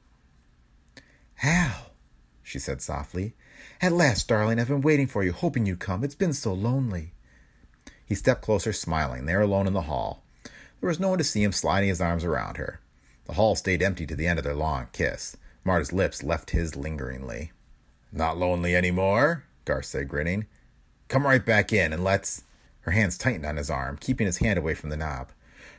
Hal, 1.35 1.91
she 2.41 2.59
said 2.59 2.81
softly. 2.81 3.33
At 3.81 3.91
last, 3.91 4.27
darling, 4.27 4.59
I've 4.59 4.67
been 4.67 4.81
waiting 4.81 5.07
for 5.07 5.23
you, 5.23 5.33
hoping 5.33 5.65
you'd 5.65 5.79
come. 5.79 6.03
It's 6.03 6.15
been 6.15 6.33
so 6.33 6.53
lonely. 6.53 7.13
He 8.05 8.15
stepped 8.15 8.41
closer, 8.41 8.73
smiling. 8.73 9.25
They 9.25 9.35
were 9.35 9.41
alone 9.41 9.67
in 9.67 9.73
the 9.73 9.81
hall. 9.81 10.23
There 10.79 10.87
was 10.87 10.99
no 10.99 11.09
one 11.09 11.17
to 11.17 11.23
see 11.23 11.43
him 11.43 11.51
sliding 11.51 11.89
his 11.89 12.01
arms 12.01 12.23
around 12.23 12.57
her. 12.57 12.79
The 13.25 13.33
hall 13.33 13.55
stayed 13.55 13.81
empty 13.81 14.05
to 14.05 14.15
the 14.15 14.27
end 14.27 14.39
of 14.39 14.45
their 14.45 14.53
long 14.53 14.87
kiss. 14.91 15.37
Marta's 15.63 15.93
lips 15.93 16.23
left 16.23 16.51
his 16.51 16.75
lingeringly. 16.75 17.51
Not 18.11 18.37
lonely 18.37 18.75
anymore. 18.75 19.45
Garth 19.65 19.85
said, 19.85 20.09
grinning. 20.09 20.45
Come 21.07 21.25
right 21.25 21.45
back 21.45 21.71
in 21.71 21.93
and 21.93 22.03
let's. 22.03 22.43
Her 22.83 22.91
hands 22.91 23.17
tightened 23.17 23.45
on 23.45 23.57
his 23.57 23.69
arm, 23.69 23.97
keeping 23.97 24.27
his 24.27 24.37
hand 24.37 24.57
away 24.57 24.73
from 24.73 24.89
the 24.89 24.97
knob. 24.97 25.31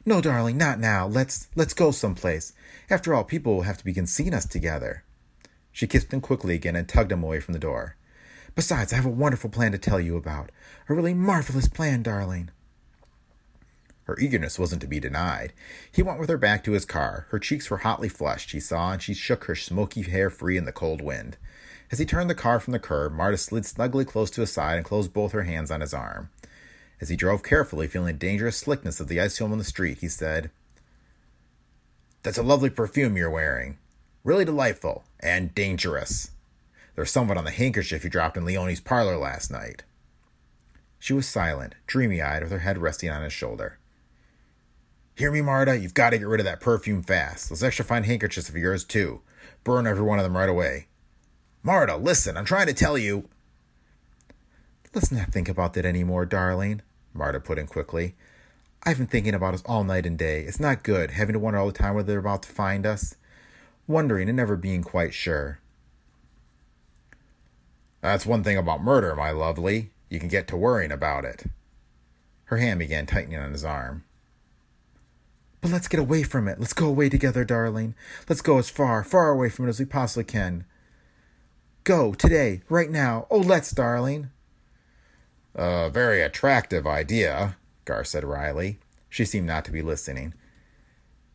No, 0.04 0.20
darling, 0.20 0.58
not 0.58 0.78
now. 0.78 1.06
Let's 1.06 1.48
let's 1.54 1.72
go 1.72 1.90
someplace. 1.90 2.52
After 2.90 3.14
all, 3.14 3.24
people 3.24 3.54
will 3.54 3.62
have 3.62 3.78
to 3.78 3.84
begin 3.84 4.06
seeing 4.06 4.34
us 4.34 4.46
together. 4.46 5.04
She 5.72 5.86
kissed 5.86 6.12
him 6.12 6.20
quickly 6.20 6.54
again 6.54 6.76
and 6.76 6.88
tugged 6.88 7.12
him 7.12 7.22
away 7.22 7.40
from 7.40 7.52
the 7.52 7.58
door. 7.58 7.96
Besides, 8.54 8.92
I 8.92 8.96
have 8.96 9.06
a 9.06 9.10
wonderful 9.10 9.50
plan 9.50 9.72
to 9.72 9.78
tell 9.78 9.98
you 9.98 10.16
about. 10.16 10.50
A 10.88 10.94
really 10.94 11.14
marvelous 11.14 11.68
plan, 11.68 12.02
darling. 12.02 12.50
Her 14.04 14.18
eagerness 14.20 14.58
wasn't 14.58 14.82
to 14.82 14.86
be 14.86 15.00
denied. 15.00 15.54
He 15.90 16.02
went 16.02 16.20
with 16.20 16.28
her 16.28 16.38
back 16.38 16.62
to 16.64 16.72
his 16.72 16.84
car. 16.84 17.26
Her 17.30 17.38
cheeks 17.38 17.70
were 17.70 17.78
hotly 17.78 18.08
flushed, 18.08 18.52
he 18.52 18.60
saw, 18.60 18.92
and 18.92 19.02
she 19.02 19.14
shook 19.14 19.44
her 19.44 19.54
smoky 19.54 20.02
hair 20.02 20.30
free 20.30 20.56
in 20.56 20.66
the 20.66 20.72
cold 20.72 21.00
wind. 21.00 21.38
As 21.90 21.98
he 21.98 22.04
turned 22.04 22.28
the 22.28 22.34
car 22.34 22.60
from 22.60 22.72
the 22.72 22.78
curb, 22.78 23.12
Marta 23.12 23.38
slid 23.38 23.64
snugly 23.64 24.04
close 24.04 24.30
to 24.32 24.42
his 24.42 24.52
side 24.52 24.76
and 24.76 24.84
closed 24.84 25.12
both 25.12 25.32
her 25.32 25.44
hands 25.44 25.70
on 25.70 25.80
his 25.80 25.94
arm. 25.94 26.28
As 27.00 27.08
he 27.08 27.16
drove 27.16 27.42
carefully, 27.42 27.86
feeling 27.86 28.06
the 28.06 28.12
dangerous 28.18 28.56
slickness 28.56 29.00
of 29.00 29.08
the 29.08 29.20
ice 29.20 29.38
film 29.38 29.52
on 29.52 29.58
the 29.58 29.64
street, 29.64 29.98
he 29.98 30.08
said, 30.08 30.50
That's 32.22 32.38
a 32.38 32.42
lovely 32.42 32.70
perfume 32.70 33.16
you're 33.16 33.30
wearing. 33.30 33.78
Really 34.22 34.44
delightful 34.44 35.04
and 35.20 35.54
dangerous. 35.54 36.30
There's 36.94 37.10
somewhat 37.10 37.36
on 37.36 37.44
the 37.44 37.50
handkerchief 37.50 38.04
you 38.04 38.10
dropped 38.10 38.36
in 38.36 38.44
Leonie's 38.44 38.80
parlor 38.80 39.16
last 39.16 39.50
night. 39.50 39.82
She 40.98 41.12
was 41.12 41.26
silent, 41.26 41.74
dreamy 41.86 42.22
eyed, 42.22 42.42
with 42.42 42.52
her 42.52 42.60
head 42.60 42.78
resting 42.78 43.10
on 43.10 43.22
his 43.22 43.32
shoulder. 43.32 43.78
Hear 45.16 45.30
me, 45.30 45.42
Marta? 45.42 45.76
You've 45.76 45.94
got 45.94 46.10
to 46.10 46.18
get 46.18 46.26
rid 46.26 46.40
of 46.40 46.46
that 46.46 46.60
perfume 46.60 47.02
fast. 47.02 47.48
Those 47.48 47.62
extra 47.62 47.84
fine 47.84 48.04
handkerchiefs 48.04 48.48
of 48.48 48.56
yours, 48.56 48.84
too. 48.84 49.20
Burn 49.62 49.86
every 49.86 50.02
one 50.02 50.18
of 50.18 50.24
them 50.24 50.36
right 50.36 50.48
away. 50.48 50.86
Marta, 51.62 51.96
listen, 51.96 52.36
I'm 52.36 52.44
trying 52.44 52.66
to 52.66 52.72
tell 52.72 52.96
you. 52.96 53.28
Let's 54.94 55.10
not 55.10 55.32
think 55.32 55.48
about 55.48 55.74
that 55.74 55.84
any 55.84 56.04
more, 56.04 56.24
darling, 56.24 56.80
Marta 57.12 57.40
put 57.40 57.58
in 57.58 57.66
quickly. 57.66 58.14
I've 58.84 58.98
been 58.98 59.08
thinking 59.08 59.34
about 59.34 59.54
us 59.54 59.62
all 59.66 59.82
night 59.82 60.06
and 60.06 60.16
day. 60.16 60.42
It's 60.42 60.60
not 60.60 60.84
good, 60.84 61.12
having 61.12 61.32
to 61.32 61.40
wonder 61.40 61.58
all 61.58 61.66
the 61.66 61.72
time 61.72 61.94
whether 61.94 62.06
they're 62.06 62.18
about 62.20 62.44
to 62.44 62.48
find 62.48 62.86
us. 62.86 63.16
Wondering 63.88 64.28
and 64.28 64.36
never 64.36 64.56
being 64.56 64.84
quite 64.84 65.12
sure. 65.12 65.58
That's 68.02 68.24
one 68.24 68.44
thing 68.44 68.56
about 68.56 68.82
murder, 68.82 69.16
my 69.16 69.32
lovely. 69.32 69.90
You 70.10 70.20
can 70.20 70.28
get 70.28 70.46
to 70.48 70.56
worrying 70.56 70.92
about 70.92 71.24
it. 71.24 71.46
Her 72.44 72.58
hand 72.58 72.78
began 72.78 73.06
tightening 73.06 73.38
on 73.38 73.50
his 73.50 73.64
arm. 73.64 74.04
But 75.60 75.72
let's 75.72 75.88
get 75.88 75.98
away 75.98 76.22
from 76.22 76.46
it. 76.46 76.60
Let's 76.60 76.74
go 76.74 76.86
away 76.86 77.08
together, 77.08 77.44
darling. 77.44 77.96
Let's 78.28 78.42
go 78.42 78.58
as 78.58 78.70
far, 78.70 79.02
far 79.02 79.30
away 79.30 79.48
from 79.48 79.64
it 79.64 79.70
as 79.70 79.80
we 79.80 79.86
possibly 79.86 80.24
can. 80.24 80.66
Go, 81.82 82.14
today, 82.14 82.62
right 82.68 82.90
now. 82.90 83.26
Oh, 83.28 83.38
let's, 83.38 83.72
darling. 83.72 84.30
A 85.54 85.88
very 85.90 86.20
attractive 86.22 86.86
idea, 86.86 87.56
Garth 87.84 88.08
said 88.08 88.24
wryly. 88.24 88.78
She 89.08 89.24
seemed 89.24 89.46
not 89.46 89.64
to 89.66 89.70
be 89.70 89.82
listening. 89.82 90.34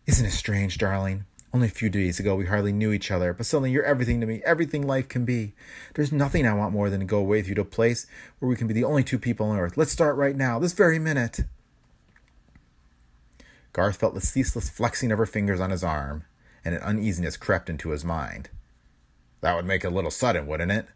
Isn't 0.06 0.26
it 0.26 0.32
strange, 0.32 0.78
darling? 0.78 1.26
Only 1.54 1.68
a 1.68 1.72
few 1.72 1.90
days 1.90 2.20
ago 2.20 2.36
we 2.36 2.46
hardly 2.46 2.74
knew 2.74 2.92
each 2.92 3.10
other, 3.10 3.34
but 3.34 3.46
suddenly 3.46 3.72
you're 3.72 3.84
everything 3.84 4.20
to 4.20 4.28
me, 4.28 4.42
everything 4.46 4.86
life 4.86 5.08
can 5.08 5.26
be. 5.26 5.54
There's 5.96 6.12
nothing 6.12 6.46
I 6.46 6.54
want 6.54 6.74
more 6.74 6.90
than 6.90 7.00
to 7.00 7.06
go 7.06 7.18
away 7.18 7.38
with 7.38 7.48
you 7.48 7.56
to 7.56 7.62
a 7.62 7.66
place 7.66 8.06
where 8.38 8.50
we 8.50 8.56
can 8.56 8.68
be 8.68 8.74
the 8.74 8.84
only 8.84 9.04
two 9.04 9.18
people 9.18 9.48
on 9.48 9.58
earth. 9.58 9.78
Let's 9.78 9.92
start 9.92 10.16
right 10.16 10.36
now, 10.36 10.60
this 10.60 10.74
very 10.74 11.00
minute. 11.00 11.42
Garth 13.72 13.98
felt 13.98 14.14
the 14.14 14.22
ceaseless 14.22 14.70
flexing 14.70 15.12
of 15.12 15.18
her 15.18 15.26
fingers 15.26 15.60
on 15.60 15.72
his 15.72 15.84
arm, 15.84 16.26
and 16.66 16.76
an 16.76 16.82
uneasiness 16.82 17.38
crept 17.38 17.70
into 17.70 17.90
his 17.90 18.04
mind. 18.04 18.50
That 19.42 19.56
would 19.56 19.66
make 19.66 19.84
it 19.84 19.88
a 19.88 19.96
little 19.96 20.12
sudden, 20.12 20.46
wouldn't 20.46 20.72
it? 20.72 20.88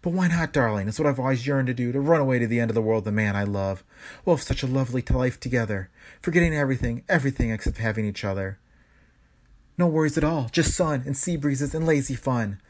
But 0.00 0.12
why 0.12 0.28
not, 0.28 0.52
darling? 0.52 0.86
It's 0.86 0.98
what 0.98 1.08
I've 1.08 1.18
always 1.18 1.46
yearned 1.46 1.66
to 1.66 1.74
do, 1.74 1.90
to 1.90 2.00
run 2.00 2.20
away 2.20 2.38
to 2.38 2.46
the 2.46 2.60
end 2.60 2.70
of 2.70 2.74
the 2.74 2.82
world, 2.82 3.04
the 3.04 3.12
man 3.12 3.34
I 3.34 3.42
love. 3.42 3.82
We'll 4.24 4.36
have 4.36 4.44
such 4.44 4.62
a 4.62 4.68
lovely 4.68 5.02
life 5.10 5.40
together, 5.40 5.90
forgetting 6.20 6.54
everything, 6.54 7.02
everything 7.08 7.50
except 7.50 7.78
having 7.78 8.04
each 8.04 8.24
other. 8.24 8.58
No 9.76 9.86
worries 9.86 10.16
at 10.16 10.24
all, 10.24 10.48
just 10.50 10.74
sun 10.74 11.02
and 11.04 11.16
sea 11.16 11.36
breezes 11.36 11.74
and 11.74 11.86
lazy 11.86 12.14
fun. 12.14 12.60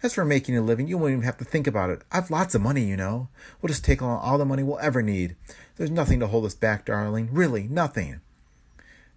As 0.00 0.14
for 0.14 0.24
making 0.24 0.56
a 0.56 0.62
living, 0.62 0.86
you 0.86 0.96
won't 0.96 1.12
even 1.12 1.24
have 1.24 1.38
to 1.38 1.44
think 1.44 1.66
about 1.66 1.90
it. 1.90 2.02
I've 2.12 2.30
lots 2.30 2.54
of 2.54 2.62
money, 2.62 2.84
you 2.84 2.96
know. 2.96 3.28
We'll 3.60 3.68
just 3.68 3.84
take 3.84 4.00
on 4.00 4.20
all 4.20 4.38
the 4.38 4.44
money 4.44 4.62
we'll 4.62 4.78
ever 4.78 5.02
need. 5.02 5.34
There's 5.76 5.90
nothing 5.90 6.20
to 6.20 6.28
hold 6.28 6.44
us 6.44 6.54
back, 6.54 6.84
darling. 6.84 7.30
Really, 7.32 7.66
nothing. 7.66 8.20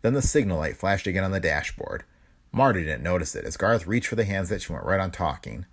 Then 0.01 0.15
the 0.15 0.23
signal 0.23 0.57
light 0.57 0.77
flashed 0.77 1.05
again 1.05 1.23
on 1.23 1.31
the 1.31 1.39
dashboard. 1.39 2.03
Marta 2.51 2.79
didn't 2.79 3.03
notice 3.03 3.35
it 3.35 3.45
as 3.45 3.57
Garth 3.57 3.85
reached 3.85 4.07
for 4.07 4.15
the 4.15 4.25
hands 4.25 4.49
that 4.49 4.63
she 4.63 4.73
went 4.73 4.85
right 4.85 4.99
on 4.99 5.11
talking. 5.11 5.67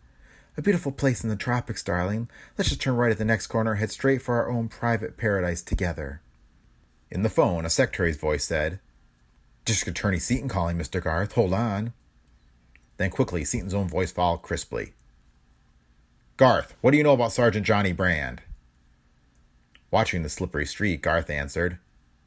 A 0.59 0.63
beautiful 0.63 0.91
place 0.91 1.23
in 1.23 1.31
the 1.31 1.37
tropics, 1.37 1.85
darling. 1.85 2.29
Let's 2.59 2.71
just 2.71 2.81
turn 2.81 2.97
right 2.97 3.13
at 3.13 3.19
the 3.19 3.25
next 3.25 3.47
corner 3.47 3.71
and 3.71 3.81
head 3.81 3.93
straight 3.93 4.21
for 4.21 4.35
our 4.35 4.51
own 4.51 4.67
private 4.69 5.17
paradise 5.17 5.63
together. 5.63 6.21
In 7.13 7.23
the 7.23 7.29
phone, 7.29 7.65
a 7.65 7.71
secretary's 7.71 8.17
voice 8.17 8.45
said, 8.45 8.81
District 9.65 9.97
Attorney 9.97 10.19
Seaton 10.19 10.49
calling, 10.49 10.77
Mr. 10.77 11.01
Garth. 11.01 11.35
Hold 11.35 11.55
on. 11.55 11.93
Then 12.97 13.11
quickly, 13.11 13.45
Seaton's 13.45 13.73
own 13.73 13.87
voice 13.87 14.11
followed 14.11 14.43
crisply. 14.43 14.95
Garth, 16.37 16.75
what 16.81 16.91
do 16.91 16.97
you 16.97 17.05
know 17.05 17.13
about 17.13 17.31
Sergeant 17.31 17.65
Johnny 17.65 17.93
Brand? 17.93 18.43
Watching 19.93 20.25
the 20.25 20.29
slippery 20.29 20.67
street, 20.67 21.03
Garth 21.03 21.31
answered, 21.31 21.79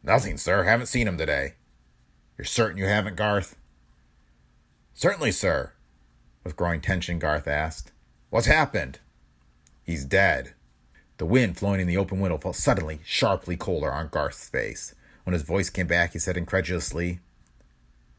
Nothing, 0.04 0.38
sir. 0.38 0.64
Haven't 0.64 0.86
seen 0.86 1.06
him 1.06 1.18
today. 1.18 1.56
You're 2.38 2.46
certain 2.46 2.78
you 2.78 2.86
haven't, 2.86 3.18
Garth? 3.18 3.58
Certainly, 4.94 5.34
sir. 5.34 5.74
With 6.46 6.56
growing 6.56 6.80
tension, 6.80 7.20
Garth 7.20 7.46
asked, 7.46 7.92
What's 8.32 8.48
happened? 8.48 9.00
He's 9.84 10.06
dead. 10.06 10.54
The 11.18 11.26
wind 11.26 11.58
flowing 11.58 11.82
in 11.82 11.88
the 11.88 11.98
open 11.98 12.22
window 12.22 12.38
felt 12.38 12.56
suddenly, 12.56 13.02
sharply 13.04 13.58
colder 13.58 13.92
on 13.92 14.08
Garth's 14.08 14.48
face. 14.48 14.96
When 15.26 15.34
his 15.34 15.42
voice 15.42 15.70
came 15.70 15.88
back, 15.88 16.14
he 16.14 16.20
said 16.20 16.38
incredulously, 16.38 17.20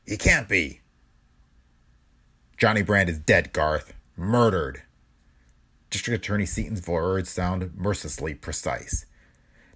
He 0.07 0.19
can't 0.19 0.50
be. 0.50 0.81
Johnny 2.59 2.83
Brand 2.83 3.09
is 3.09 3.19
dead, 3.19 3.54
Garth. 3.54 3.95
Murdered. 4.14 4.83
District 5.88 6.23
Attorney 6.23 6.45
Seaton's 6.45 6.87
words 6.87 7.31
sound 7.31 7.73
mercilessly 7.75 8.35
precise. 8.35 9.07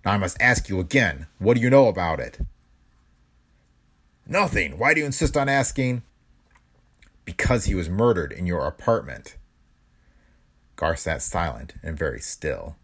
Now 0.04 0.12
I 0.12 0.18
must 0.18 0.36
ask 0.38 0.68
you 0.68 0.80
again, 0.80 1.28
what 1.38 1.56
do 1.56 1.62
you 1.62 1.70
know 1.70 1.88
about 1.88 2.20
it? 2.20 2.40
Nothing. 4.26 4.76
Why 4.76 4.92
do 4.92 5.00
you 5.00 5.06
insist 5.06 5.34
on 5.34 5.48
asking? 5.48 6.02
Because 7.24 7.64
he 7.64 7.74
was 7.74 7.88
murdered 7.88 8.32
in 8.32 8.44
your 8.44 8.66
apartment. 8.66 9.38
Garth 10.76 11.00
sat 11.00 11.22
silent 11.22 11.74
and 11.82 11.98
very 11.98 12.20
still. 12.20 12.76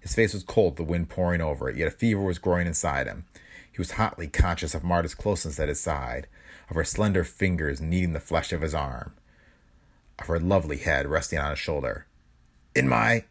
His 0.00 0.14
face 0.14 0.32
was 0.32 0.44
cold, 0.44 0.76
the 0.76 0.84
wind 0.84 1.08
pouring 1.08 1.40
over 1.40 1.68
it, 1.68 1.76
yet 1.76 1.88
a 1.88 1.92
fever 1.92 2.22
was 2.22 2.38
growing 2.38 2.66
inside 2.66 3.06
him. 3.06 3.26
He 3.70 3.78
was 3.78 3.92
hotly 3.92 4.28
conscious 4.28 4.74
of 4.74 4.84
Marta's 4.84 5.14
closeness 5.14 5.58
at 5.60 5.68
his 5.68 5.80
side, 5.80 6.26
of 6.70 6.76
her 6.76 6.84
slender 6.84 7.24
fingers 7.24 7.80
kneading 7.80 8.12
the 8.12 8.20
flesh 8.20 8.52
of 8.52 8.62
his 8.62 8.74
arm, 8.74 9.14
of 10.18 10.26
her 10.26 10.40
lovely 10.40 10.78
head 10.78 11.06
resting 11.06 11.38
on 11.38 11.50
his 11.50 11.58
shoulder. 11.58 12.06
In 12.74 12.88
my 12.88 13.24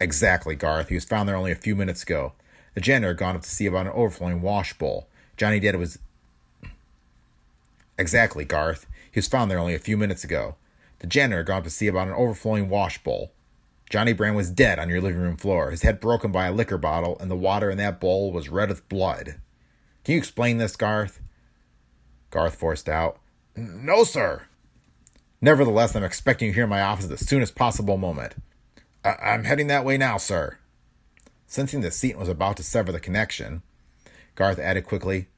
Exactly, 0.00 0.54
Garth. 0.54 0.88
He 0.88 0.94
was 0.94 1.04
found 1.04 1.28
there 1.28 1.36
only 1.36 1.50
a 1.50 1.56
few 1.56 1.74
minutes 1.74 2.02
ago. 2.02 2.32
The 2.74 2.80
janitor 2.80 3.08
had 3.08 3.16
gone 3.16 3.36
up 3.36 3.42
to 3.42 3.50
see 3.50 3.66
about 3.66 3.86
an 3.86 3.92
overflowing 3.92 4.42
wash 4.42 4.72
bowl. 4.74 5.08
Johnny 5.36 5.58
Dead 5.58 5.76
was. 5.76 5.98
Exactly, 7.98 8.44
Garth. 8.44 8.86
He 9.10 9.18
was 9.18 9.26
found 9.26 9.50
there 9.50 9.58
only 9.58 9.74
a 9.74 9.80
few 9.80 9.96
minutes 9.96 10.22
ago. 10.22 10.54
The 11.00 11.06
janitor 11.06 11.42
gone 11.42 11.58
up 11.58 11.64
to 11.64 11.70
see 11.70 11.86
about 11.86 12.08
an 12.08 12.14
overflowing 12.14 12.68
wash 12.68 13.02
bowl. 13.02 13.32
Johnny 13.90 14.12
Brand 14.12 14.36
was 14.36 14.50
dead 14.50 14.78
on 14.78 14.88
your 14.88 15.00
living 15.00 15.20
room 15.20 15.36
floor, 15.36 15.70
his 15.70 15.82
head 15.82 16.00
broken 16.00 16.30
by 16.30 16.46
a 16.46 16.52
liquor 16.52 16.76
bottle, 16.76 17.16
and 17.20 17.30
the 17.30 17.36
water 17.36 17.70
in 17.70 17.78
that 17.78 18.00
bowl 18.00 18.32
was 18.32 18.48
red 18.48 18.68
with 18.68 18.88
blood. 18.88 19.40
Can 20.04 20.12
you 20.12 20.18
explain 20.18 20.58
this, 20.58 20.76
Garth? 20.76 21.20
Garth 22.30 22.56
forced 22.56 22.88
out, 22.88 23.18
No, 23.56 24.04
sir. 24.04 24.42
Nevertheless, 25.40 25.94
I'm 25.94 26.04
expecting 26.04 26.48
you 26.48 26.54
here 26.54 26.64
in 26.64 26.70
my 26.70 26.82
office 26.82 27.04
at 27.04 27.10
the 27.10 27.16
soonest 27.24 27.54
possible 27.54 27.96
moment. 27.96 28.34
I- 29.04 29.34
am 29.34 29.44
heading 29.44 29.68
that 29.68 29.84
way 29.84 29.96
now, 29.96 30.18
sir. 30.18 30.58
Sensing 31.46 31.80
that 31.80 31.94
Seaton 31.94 32.20
was 32.20 32.28
about 32.28 32.56
to 32.58 32.62
sever 32.62 32.92
the 32.92 33.00
connection, 33.00 33.62
Garth 34.34 34.58
added 34.58 34.84
quickly, 34.84 35.28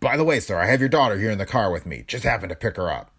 By 0.00 0.16
the 0.16 0.24
way, 0.24 0.40
sir, 0.40 0.58
I 0.58 0.66
have 0.66 0.80
your 0.80 0.88
daughter 0.88 1.18
here 1.18 1.30
in 1.30 1.38
the 1.38 1.46
car 1.46 1.70
with 1.70 1.86
me. 1.86 2.04
Just 2.06 2.24
happened 2.24 2.50
to 2.50 2.56
pick 2.56 2.76
her 2.76 2.90
up. 2.90 3.10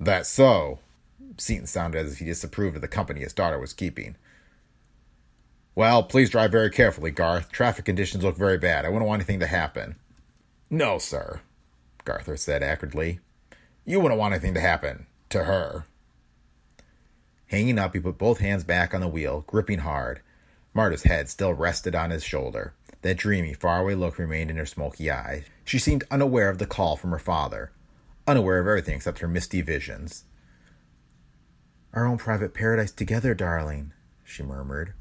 That's 0.00 0.28
so. 0.28 0.78
Seaton 1.36 1.66
sounded 1.66 1.98
as 1.98 2.12
if 2.12 2.18
he 2.18 2.24
disapproved 2.24 2.76
of 2.76 2.82
the 2.82 2.88
company 2.88 3.20
his 3.20 3.32
daughter 3.32 3.58
was 3.58 3.72
keeping. 3.72 4.16
Well, 5.74 6.02
please 6.02 6.30
drive 6.30 6.50
very 6.50 6.70
carefully, 6.70 7.10
Garth. 7.10 7.52
Traffic 7.52 7.84
conditions 7.84 8.24
look 8.24 8.36
very 8.36 8.58
bad. 8.58 8.84
I 8.84 8.88
wouldn't 8.88 9.06
want 9.06 9.20
anything 9.20 9.40
to 9.40 9.46
happen. 9.46 9.96
No, 10.70 10.98
sir, 10.98 11.40
Garth 12.04 12.38
said 12.38 12.62
acridly. 12.62 13.20
You 13.84 14.00
wouldn't 14.00 14.18
want 14.18 14.34
anything 14.34 14.54
to 14.54 14.60
happen 14.60 15.06
to 15.30 15.44
her. 15.44 15.84
Hanging 17.46 17.78
up, 17.78 17.94
he 17.94 18.00
put 18.00 18.18
both 18.18 18.40
hands 18.40 18.64
back 18.64 18.92
on 18.92 19.00
the 19.00 19.08
wheel, 19.08 19.44
gripping 19.46 19.78
hard. 19.78 20.20
Marta's 20.74 21.04
head 21.04 21.28
still 21.28 21.54
rested 21.54 21.94
on 21.94 22.10
his 22.10 22.22
shoulder. 22.22 22.74
That 23.02 23.16
dreamy, 23.16 23.54
faraway 23.54 23.94
look 23.94 24.18
remained 24.18 24.50
in 24.50 24.56
her 24.56 24.66
smoky 24.66 25.10
eyes. 25.10 25.44
She 25.64 25.78
seemed 25.78 26.04
unaware 26.10 26.48
of 26.50 26.58
the 26.58 26.66
call 26.66 26.96
from 26.96 27.10
her 27.12 27.18
father, 27.18 27.70
unaware 28.28 28.58
of 28.58 28.66
everything 28.66 28.94
except 28.94 29.20
her 29.20 29.26
misty 29.26 29.62
visions. 29.62 30.24
Our 31.94 32.06
own 32.06 32.18
private 32.18 32.52
paradise 32.52 32.92
together, 32.92 33.34
darling, 33.34 33.94
she 34.22 34.42
murmured. 34.42 34.92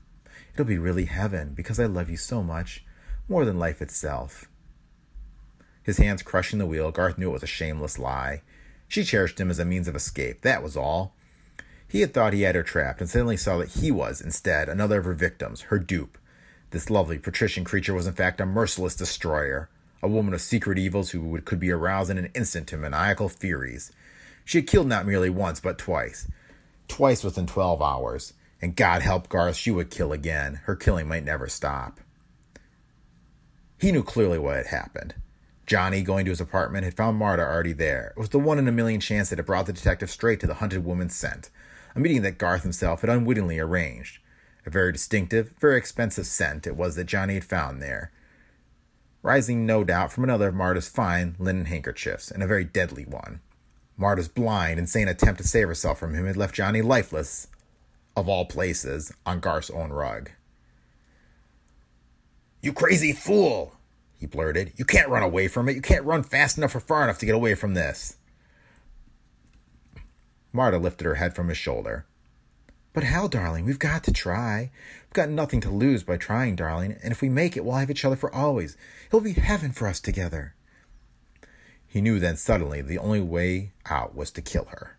It'll 0.54 0.66
be 0.66 0.78
really 0.78 1.06
heaven 1.06 1.54
because 1.54 1.80
I 1.80 1.86
love 1.86 2.10
you 2.10 2.16
so 2.16 2.42
much, 2.42 2.86
more 3.28 3.44
than 3.44 3.60
life 3.60 3.82
itself. 3.82 4.46
His 5.84 5.98
hands 5.98 6.24
crushing 6.24 6.58
the 6.58 6.66
wheel, 6.66 6.90
Garth 6.92 7.18
knew 7.18 7.30
it 7.30 7.34
was 7.34 7.44
a 7.44 7.48
shameless 7.48 8.00
lie. 8.00 8.42
She 8.88 9.04
cherished 9.04 9.40
him 9.40 9.50
as 9.50 9.60
a 9.60 9.66
means 9.66 9.90
of 9.90 9.96
escape, 9.96 10.42
that 10.42 10.64
was 10.64 10.78
all. 10.78 11.14
He 11.90 12.02
had 12.02 12.14
thought 12.14 12.34
he 12.34 12.42
had 12.44 12.56
her 12.56 12.64
trapped 12.64 13.02
and 13.02 13.10
suddenly 13.10 13.38
saw 13.38 13.58
that 13.58 13.70
he 13.70 13.92
was, 13.92 14.22
instead, 14.22 14.70
another 14.70 15.00
of 15.00 15.06
her 15.06 15.14
victims, 15.14 15.62
her 15.64 15.80
dupe. 15.80 16.18
This 16.72 16.90
lovely 16.90 17.18
patrician 17.18 17.66
creature 17.66 17.94
was 17.94 18.08
in 18.08 18.14
fact 18.14 18.42
a 18.42 18.46
merciless 18.46 18.96
destroyer, 18.96 19.70
a 20.08 20.10
woman 20.10 20.34
of 20.34 20.42
secret 20.42 20.80
evils 20.80 21.12
who 21.12 21.22
would, 21.22 21.46
could 21.46 21.60
be 21.60 21.70
aroused 21.70 22.10
in 22.10 22.18
an 22.18 22.32
instant 22.34 22.68
to 22.68 22.78
maniacal 22.78 23.30
furies. 23.30 23.92
She 24.46 24.60
had 24.60 24.68
killed 24.68 24.88
not 24.88 25.06
merely 25.06 25.30
once, 25.30 25.60
but 25.60 25.78
twice. 25.78 26.28
Twice 26.88 27.24
within 27.24 27.46
twelve 27.46 27.82
hours. 27.82 28.34
And 28.62 28.76
God 28.76 29.02
help 29.02 29.30
Garth, 29.30 29.58
she 29.58 29.70
would 29.70 29.92
kill 29.92 30.12
again. 30.14 30.62
Her 30.64 30.76
killing 30.76 31.08
might 31.08 31.24
never 31.24 31.48
stop. 31.48 32.00
He 33.80 33.92
knew 33.92 34.02
clearly 34.02 34.40
what 34.40 34.56
had 34.56 34.68
happened. 34.68 35.14
Johnny, 35.68 36.02
going 36.02 36.26
to 36.26 36.32
his 36.32 36.42
apartment, 36.42 36.86
had 36.86 36.96
found 36.96 37.18
Marta 37.18 37.44
already 37.44 37.74
there. 37.74 38.14
It 38.16 38.20
was 38.20 38.30
the 38.30 38.40
one 38.40 38.58
in 38.58 38.68
a 38.68 38.72
million 38.72 39.02
chance 39.02 39.30
that 39.30 39.38
had 39.38 39.46
brought 39.46 39.66
the 39.66 39.74
detective 39.74 40.10
straight 40.10 40.40
to 40.40 40.48
the 40.48 40.56
hunted 40.56 40.86
woman's 40.86 41.14
scent, 41.14 41.50
a 41.94 42.00
meeting 42.00 42.22
that 42.22 42.38
Garth 42.38 42.64
himself 42.64 43.02
had 43.02 43.10
unwittingly 43.10 43.60
arranged. 43.60 44.20
A 44.66 44.70
very 44.70 44.94
distinctive, 44.94 45.54
very 45.60 45.78
expensive 45.78 46.26
scent 46.26 46.66
it 46.66 46.76
was 46.78 46.96
that 46.96 47.06
Johnny 47.06 47.34
had 47.36 47.44
found 47.44 47.82
there, 47.82 48.12
rising 49.28 49.66
no 49.66 49.84
doubt 49.84 50.10
from 50.10 50.24
another 50.24 50.48
of 50.48 50.56
Marta's 50.56 50.88
fine 50.88 51.36
linen 51.38 51.66
handkerchiefs, 51.66 52.32
and 52.32 52.42
a 52.42 52.48
very 52.48 52.64
deadly 52.64 53.04
one. 53.04 53.42
Marta's 53.98 54.30
blind, 54.30 54.80
insane 54.80 55.10
attempt 55.10 55.42
to 55.42 55.48
save 55.48 55.68
herself 55.68 56.00
from 56.00 56.16
him 56.16 56.26
had 56.26 56.38
left 56.38 56.56
Johnny 56.56 56.82
lifeless, 56.82 57.48
of 58.16 58.30
all 58.30 58.46
places, 58.46 59.14
on 59.26 59.42
Garth's 59.42 59.70
own 59.70 59.92
rug. 59.92 60.32
You 62.62 62.72
crazy 62.72 63.12
fool! 63.12 63.76
he 64.18 64.26
blurted. 64.26 64.72
You 64.78 64.86
can't 64.86 65.10
run 65.10 65.24
away 65.24 65.48
from 65.50 65.68
it. 65.68 65.76
You 65.76 65.82
can't 65.82 66.06
run 66.06 66.24
fast 66.24 66.58
enough 66.58 66.74
or 66.74 66.80
far 66.80 67.04
enough 67.04 67.20
to 67.20 67.26
get 67.26 67.36
away 67.36 67.54
from 67.54 67.76
this. 67.76 68.16
Marta 70.54 70.78
lifted 70.78 71.06
her 71.06 71.16
head 71.16 71.36
from 71.36 71.50
his 71.50 71.58
shoulder. 71.58 72.07
But 72.94 73.04
Hal, 73.04 73.28
darling, 73.28 73.66
we've 73.66 73.78
got 73.78 74.04
to 74.06 74.12
try. 74.12 74.72
We've 75.06 75.14
got 75.14 75.30
nothing 75.30 75.62
to 75.62 75.70
lose 75.70 76.04
by 76.04 76.18
trying, 76.18 76.56
darling, 76.56 76.98
and 77.04 77.12
if 77.12 77.22
we 77.22 77.30
make 77.30 77.56
it, 77.56 77.64
we'll 77.64 77.76
have 77.76 77.92
each 77.92 78.06
other 78.06 78.16
for 78.16 78.34
always. 78.34 78.76
It'll 79.08 79.22
be 79.22 79.34
heaven 79.34 79.72
for 79.72 79.88
us 79.88 80.00
together. 80.00 80.56
He 81.88 82.02
knew 82.02 82.20
then 82.20 82.38
suddenly 82.38 82.82
the 82.82 82.98
only 82.98 83.22
way 83.22 83.72
out 83.90 84.16
was 84.16 84.32
to 84.32 84.42
kill 84.42 84.66
her. 84.66 84.98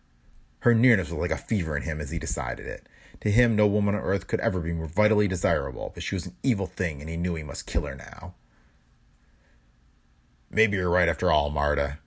Her 0.60 0.74
nearness 0.74 1.10
was 1.10 1.20
like 1.20 1.30
a 1.30 1.36
fever 1.36 1.76
in 1.76 1.82
him 1.82 2.00
as 2.00 2.10
he 2.10 2.18
decided 2.18 2.66
it. 2.66 2.88
To 3.20 3.30
him, 3.30 3.56
no 3.56 3.66
woman 3.66 3.94
on 3.94 4.00
earth 4.00 4.26
could 4.26 4.40
ever 4.40 4.60
be 4.60 4.72
more 4.72 4.86
vitally 4.86 5.28
desirable, 5.28 5.90
but 5.92 6.02
she 6.02 6.14
was 6.14 6.26
an 6.26 6.36
evil 6.42 6.66
thing, 6.66 7.00
and 7.00 7.10
he 7.10 7.16
knew 7.16 7.34
he 7.34 7.42
must 7.42 7.66
kill 7.66 7.82
her 7.82 7.94
now. 7.94 8.34
Maybe 10.50 10.76
you're 10.76 10.90
right 10.90 11.08
after 11.08 11.30
all, 11.30 11.50
Marta. 11.50 11.98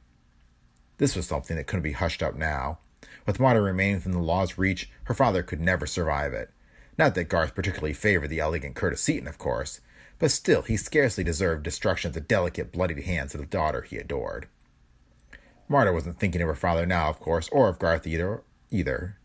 This 0.98 1.15
was 1.15 1.28
something 1.28 1.58
that 1.58 1.67
couldn't 1.67 1.84
be 1.84 1.91
hushed 1.91 2.24
up 2.24 2.36
now. 2.36 2.80
With 3.26 3.40
Marta 3.40 3.62
remaining 3.62 3.96
within 3.96 4.12
the 4.12 4.20
law's 4.20 4.58
reach, 4.58 4.90
her 5.06 5.14
father 5.14 5.44
could 5.44 5.62
never 5.62 5.86
survive 5.86 6.34
it. 6.34 6.52
Not 6.98 7.16
that 7.16 7.30
Garth 7.30 7.56
particularly 7.56 7.94
favored 7.94 8.30
the 8.30 8.40
elegant 8.40 8.76
Curtis 8.76 9.02
Seaton, 9.02 9.28
of 9.28 9.38
course, 9.38 9.80
but 10.20 10.32
still 10.32 10.62
he 10.62 10.78
scarcely 10.78 11.24
deserved 11.24 11.64
destruction 11.64 12.10
at 12.10 12.14
the 12.14 12.22
delicate, 12.22 12.72
bloodied 12.72 13.04
hands 13.06 13.34
of 13.34 13.42
the 13.42 13.48
daughter 13.48 13.82
he 13.82 13.98
adored. 13.98 14.48
Marta 15.68 15.94
wasn't 15.94 16.20
thinking 16.20 16.42
of 16.42 16.48
her 16.48 16.56
father 16.56 16.86
now, 16.86 17.10
of 17.10 17.20
course, 17.20 17.50
or 17.50 17.70
of 17.70 17.80
Garth 17.80 18.06
either. 18.06 18.44
either. 18.70 19.18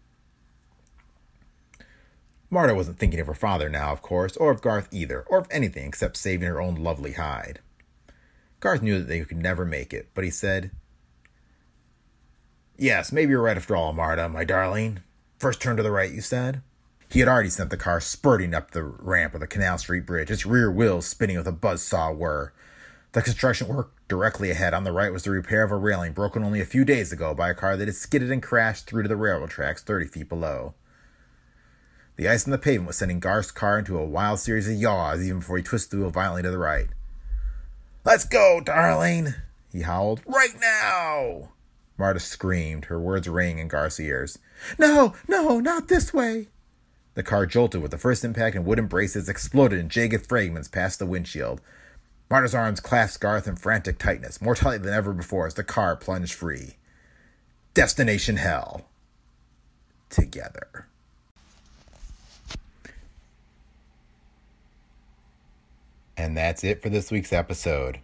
Marta 2.49 2.75
wasn't 2.75 2.99
thinking 2.99 3.19
of 3.19 3.27
her 3.27 3.35
father 3.35 3.69
now, 3.69 3.91
of 3.91 4.01
course, 4.01 4.37
or 4.37 4.53
of 4.53 4.63
Garth 4.63 4.89
either, 4.93 5.23
or 5.27 5.39
of 5.39 5.49
anything 5.51 5.89
except 5.89 6.17
saving 6.17 6.49
her 6.49 6.61
own 6.61 6.77
lovely 6.77 7.13
hide. 7.13 7.59
Garth 8.61 8.81
knew 8.81 8.99
that 8.99 9.09
they 9.09 9.21
could 9.25 9.37
never 9.37 9.65
make 9.65 9.93
it, 9.93 10.09
but 10.15 10.25
he 10.25 10.31
said, 10.31 10.71
Yes, 12.79 13.11
maybe 13.11 13.31
you're 13.31 13.43
right 13.43 13.57
after 13.57 13.75
all, 13.75 13.93
Marta, 13.93 14.29
my 14.29 14.45
darling. 14.45 15.01
First 15.39 15.63
turn 15.63 15.77
to 15.77 15.83
the 15.83 15.91
right, 15.91 16.13
you 16.13 16.21
said? 16.21 16.63
He 17.09 17.21
had 17.21 17.29
already 17.29 17.51
sent 17.51 17.71
the 17.71 17.77
car 17.77 18.01
spurting 18.01 18.53
up 18.53 18.73
the 18.73 18.83
ramp 18.83 19.35
of 19.35 19.41
the 19.41 19.47
Canal 19.47 19.79
Street 19.79 20.05
Bridge, 20.05 20.31
its 20.31 20.45
rear 20.45 20.71
wheels 20.71 21.07
spinning 21.07 21.37
with 21.37 21.47
a 21.47 21.53
buzz 21.53 21.83
saw 21.83 22.13
whir. 22.13 22.53
The 23.13 23.23
construction 23.23 23.69
work 23.69 23.93
directly 24.09 24.51
ahead 24.51 24.75
on 24.75 24.85
the 24.85 24.93
right 24.93 25.13
was 25.13 25.23
the 25.23 25.31
repair 25.31 25.63
of 25.63 25.71
a 25.71 25.77
railing 25.77 26.13
broken 26.13 26.43
only 26.43 26.61
a 26.61 26.67
few 26.67 26.85
days 26.85 27.13
ago 27.13 27.35
by 27.35 27.49
a 27.49 27.55
car 27.55 27.77
that 27.77 27.89
had 27.89 27.95
skidded 27.95 28.31
and 28.31 28.43
crashed 28.43 28.87
through 28.87 29.05
to 29.05 29.09
the 29.09 29.17
railroad 29.17 29.51
tracks 29.51 29.83
30 29.83 30.07
feet 30.09 30.29
below. 30.29 30.75
The 32.17 32.29
ice 32.29 32.47
on 32.47 32.51
the 32.51 32.59
pavement 32.59 32.89
was 32.89 32.99
sending 32.99 33.21
Garth's 33.21 33.51
car 33.51 33.79
into 33.79 33.99
a 33.99 34.05
wild 34.05 34.41
series 34.41 34.69
of 34.69 34.75
yaws 34.75 35.25
even 35.25 35.39
before 35.39 35.57
he 35.57 35.63
twisted 35.63 35.93
the 35.93 36.03
wheel 36.03 36.11
violently 36.11 36.43
to 36.43 36.51
the 36.51 36.59
right. 36.59 36.89
Let's 38.05 38.25
go, 38.25 38.61
darling, 38.61 39.35
he 39.73 39.83
howled. 39.83 40.23
Right 40.27 40.55
now! 40.61 41.53
Marta 41.99 42.21
screamed, 42.21 42.87
her 42.87 43.01
words 43.01 43.29
ringing 43.29 43.59
in 43.59 43.69
Garth's 43.69 44.01
ears. 44.01 44.39
No, 44.79 45.15
no, 45.27 45.61
not 45.61 45.89
this 45.89 46.13
way. 46.13 46.49
The 47.15 47.23
car 47.23 47.47
jolted 47.47 47.81
with 47.81 47.91
the 47.91 47.99
first 47.99 48.25
impact 48.25 48.55
and 48.57 48.67
wooden 48.67 48.87
braces 48.87 49.29
exploded 49.29 49.79
in 49.79 49.89
jagged 49.89 50.27
fragments 50.27 50.69
past 50.69 50.99
the 50.99 51.07
windshield. 51.07 51.63
Marta's 52.29 52.55
arms 52.55 52.81
clasped 52.81 53.23
Garth 53.23 53.47
in 53.47 53.57
frantic 53.57 53.99
tightness, 53.99 54.43
more 54.43 54.55
tightly 54.55 54.79
than 54.79 54.93
ever 54.93 55.13
before 55.13 55.47
as 55.47 55.55
the 55.55 55.65
car 55.65 55.97
plunged 55.97 56.35
free. 56.35 56.77
Destination 57.73 58.37
Hell. 58.37 58.87
Together. 60.11 60.89
And 66.17 66.37
that's 66.37 66.65
it 66.65 66.83
for 66.83 66.89
this 66.89 67.11
week's 67.11 67.33
episode. 67.33 68.01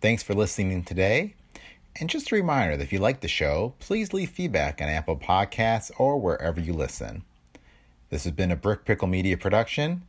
Thanks 0.00 0.22
for 0.22 0.34
listening 0.34 0.84
today. 0.84 1.34
And 1.98 2.10
just 2.10 2.30
a 2.30 2.34
reminder 2.34 2.76
that 2.76 2.82
if 2.82 2.92
you 2.92 2.98
like 2.98 3.20
the 3.20 3.28
show, 3.28 3.72
please 3.78 4.12
leave 4.12 4.30
feedback 4.30 4.82
on 4.82 4.88
Apple 4.88 5.16
Podcasts 5.16 5.90
or 5.98 6.20
wherever 6.20 6.60
you 6.60 6.74
listen. 6.74 7.24
This 8.10 8.24
has 8.24 8.32
been 8.32 8.50
a 8.50 8.56
Brick 8.56 8.84
Pickle 8.84 9.08
Media 9.08 9.36
production, 9.38 10.02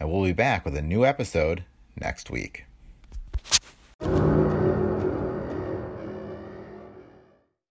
and 0.00 0.10
we'll 0.10 0.24
be 0.24 0.32
back 0.32 0.64
with 0.64 0.76
a 0.76 0.82
new 0.82 1.04
episode 1.04 1.64
next 2.00 2.30
week. 2.30 2.64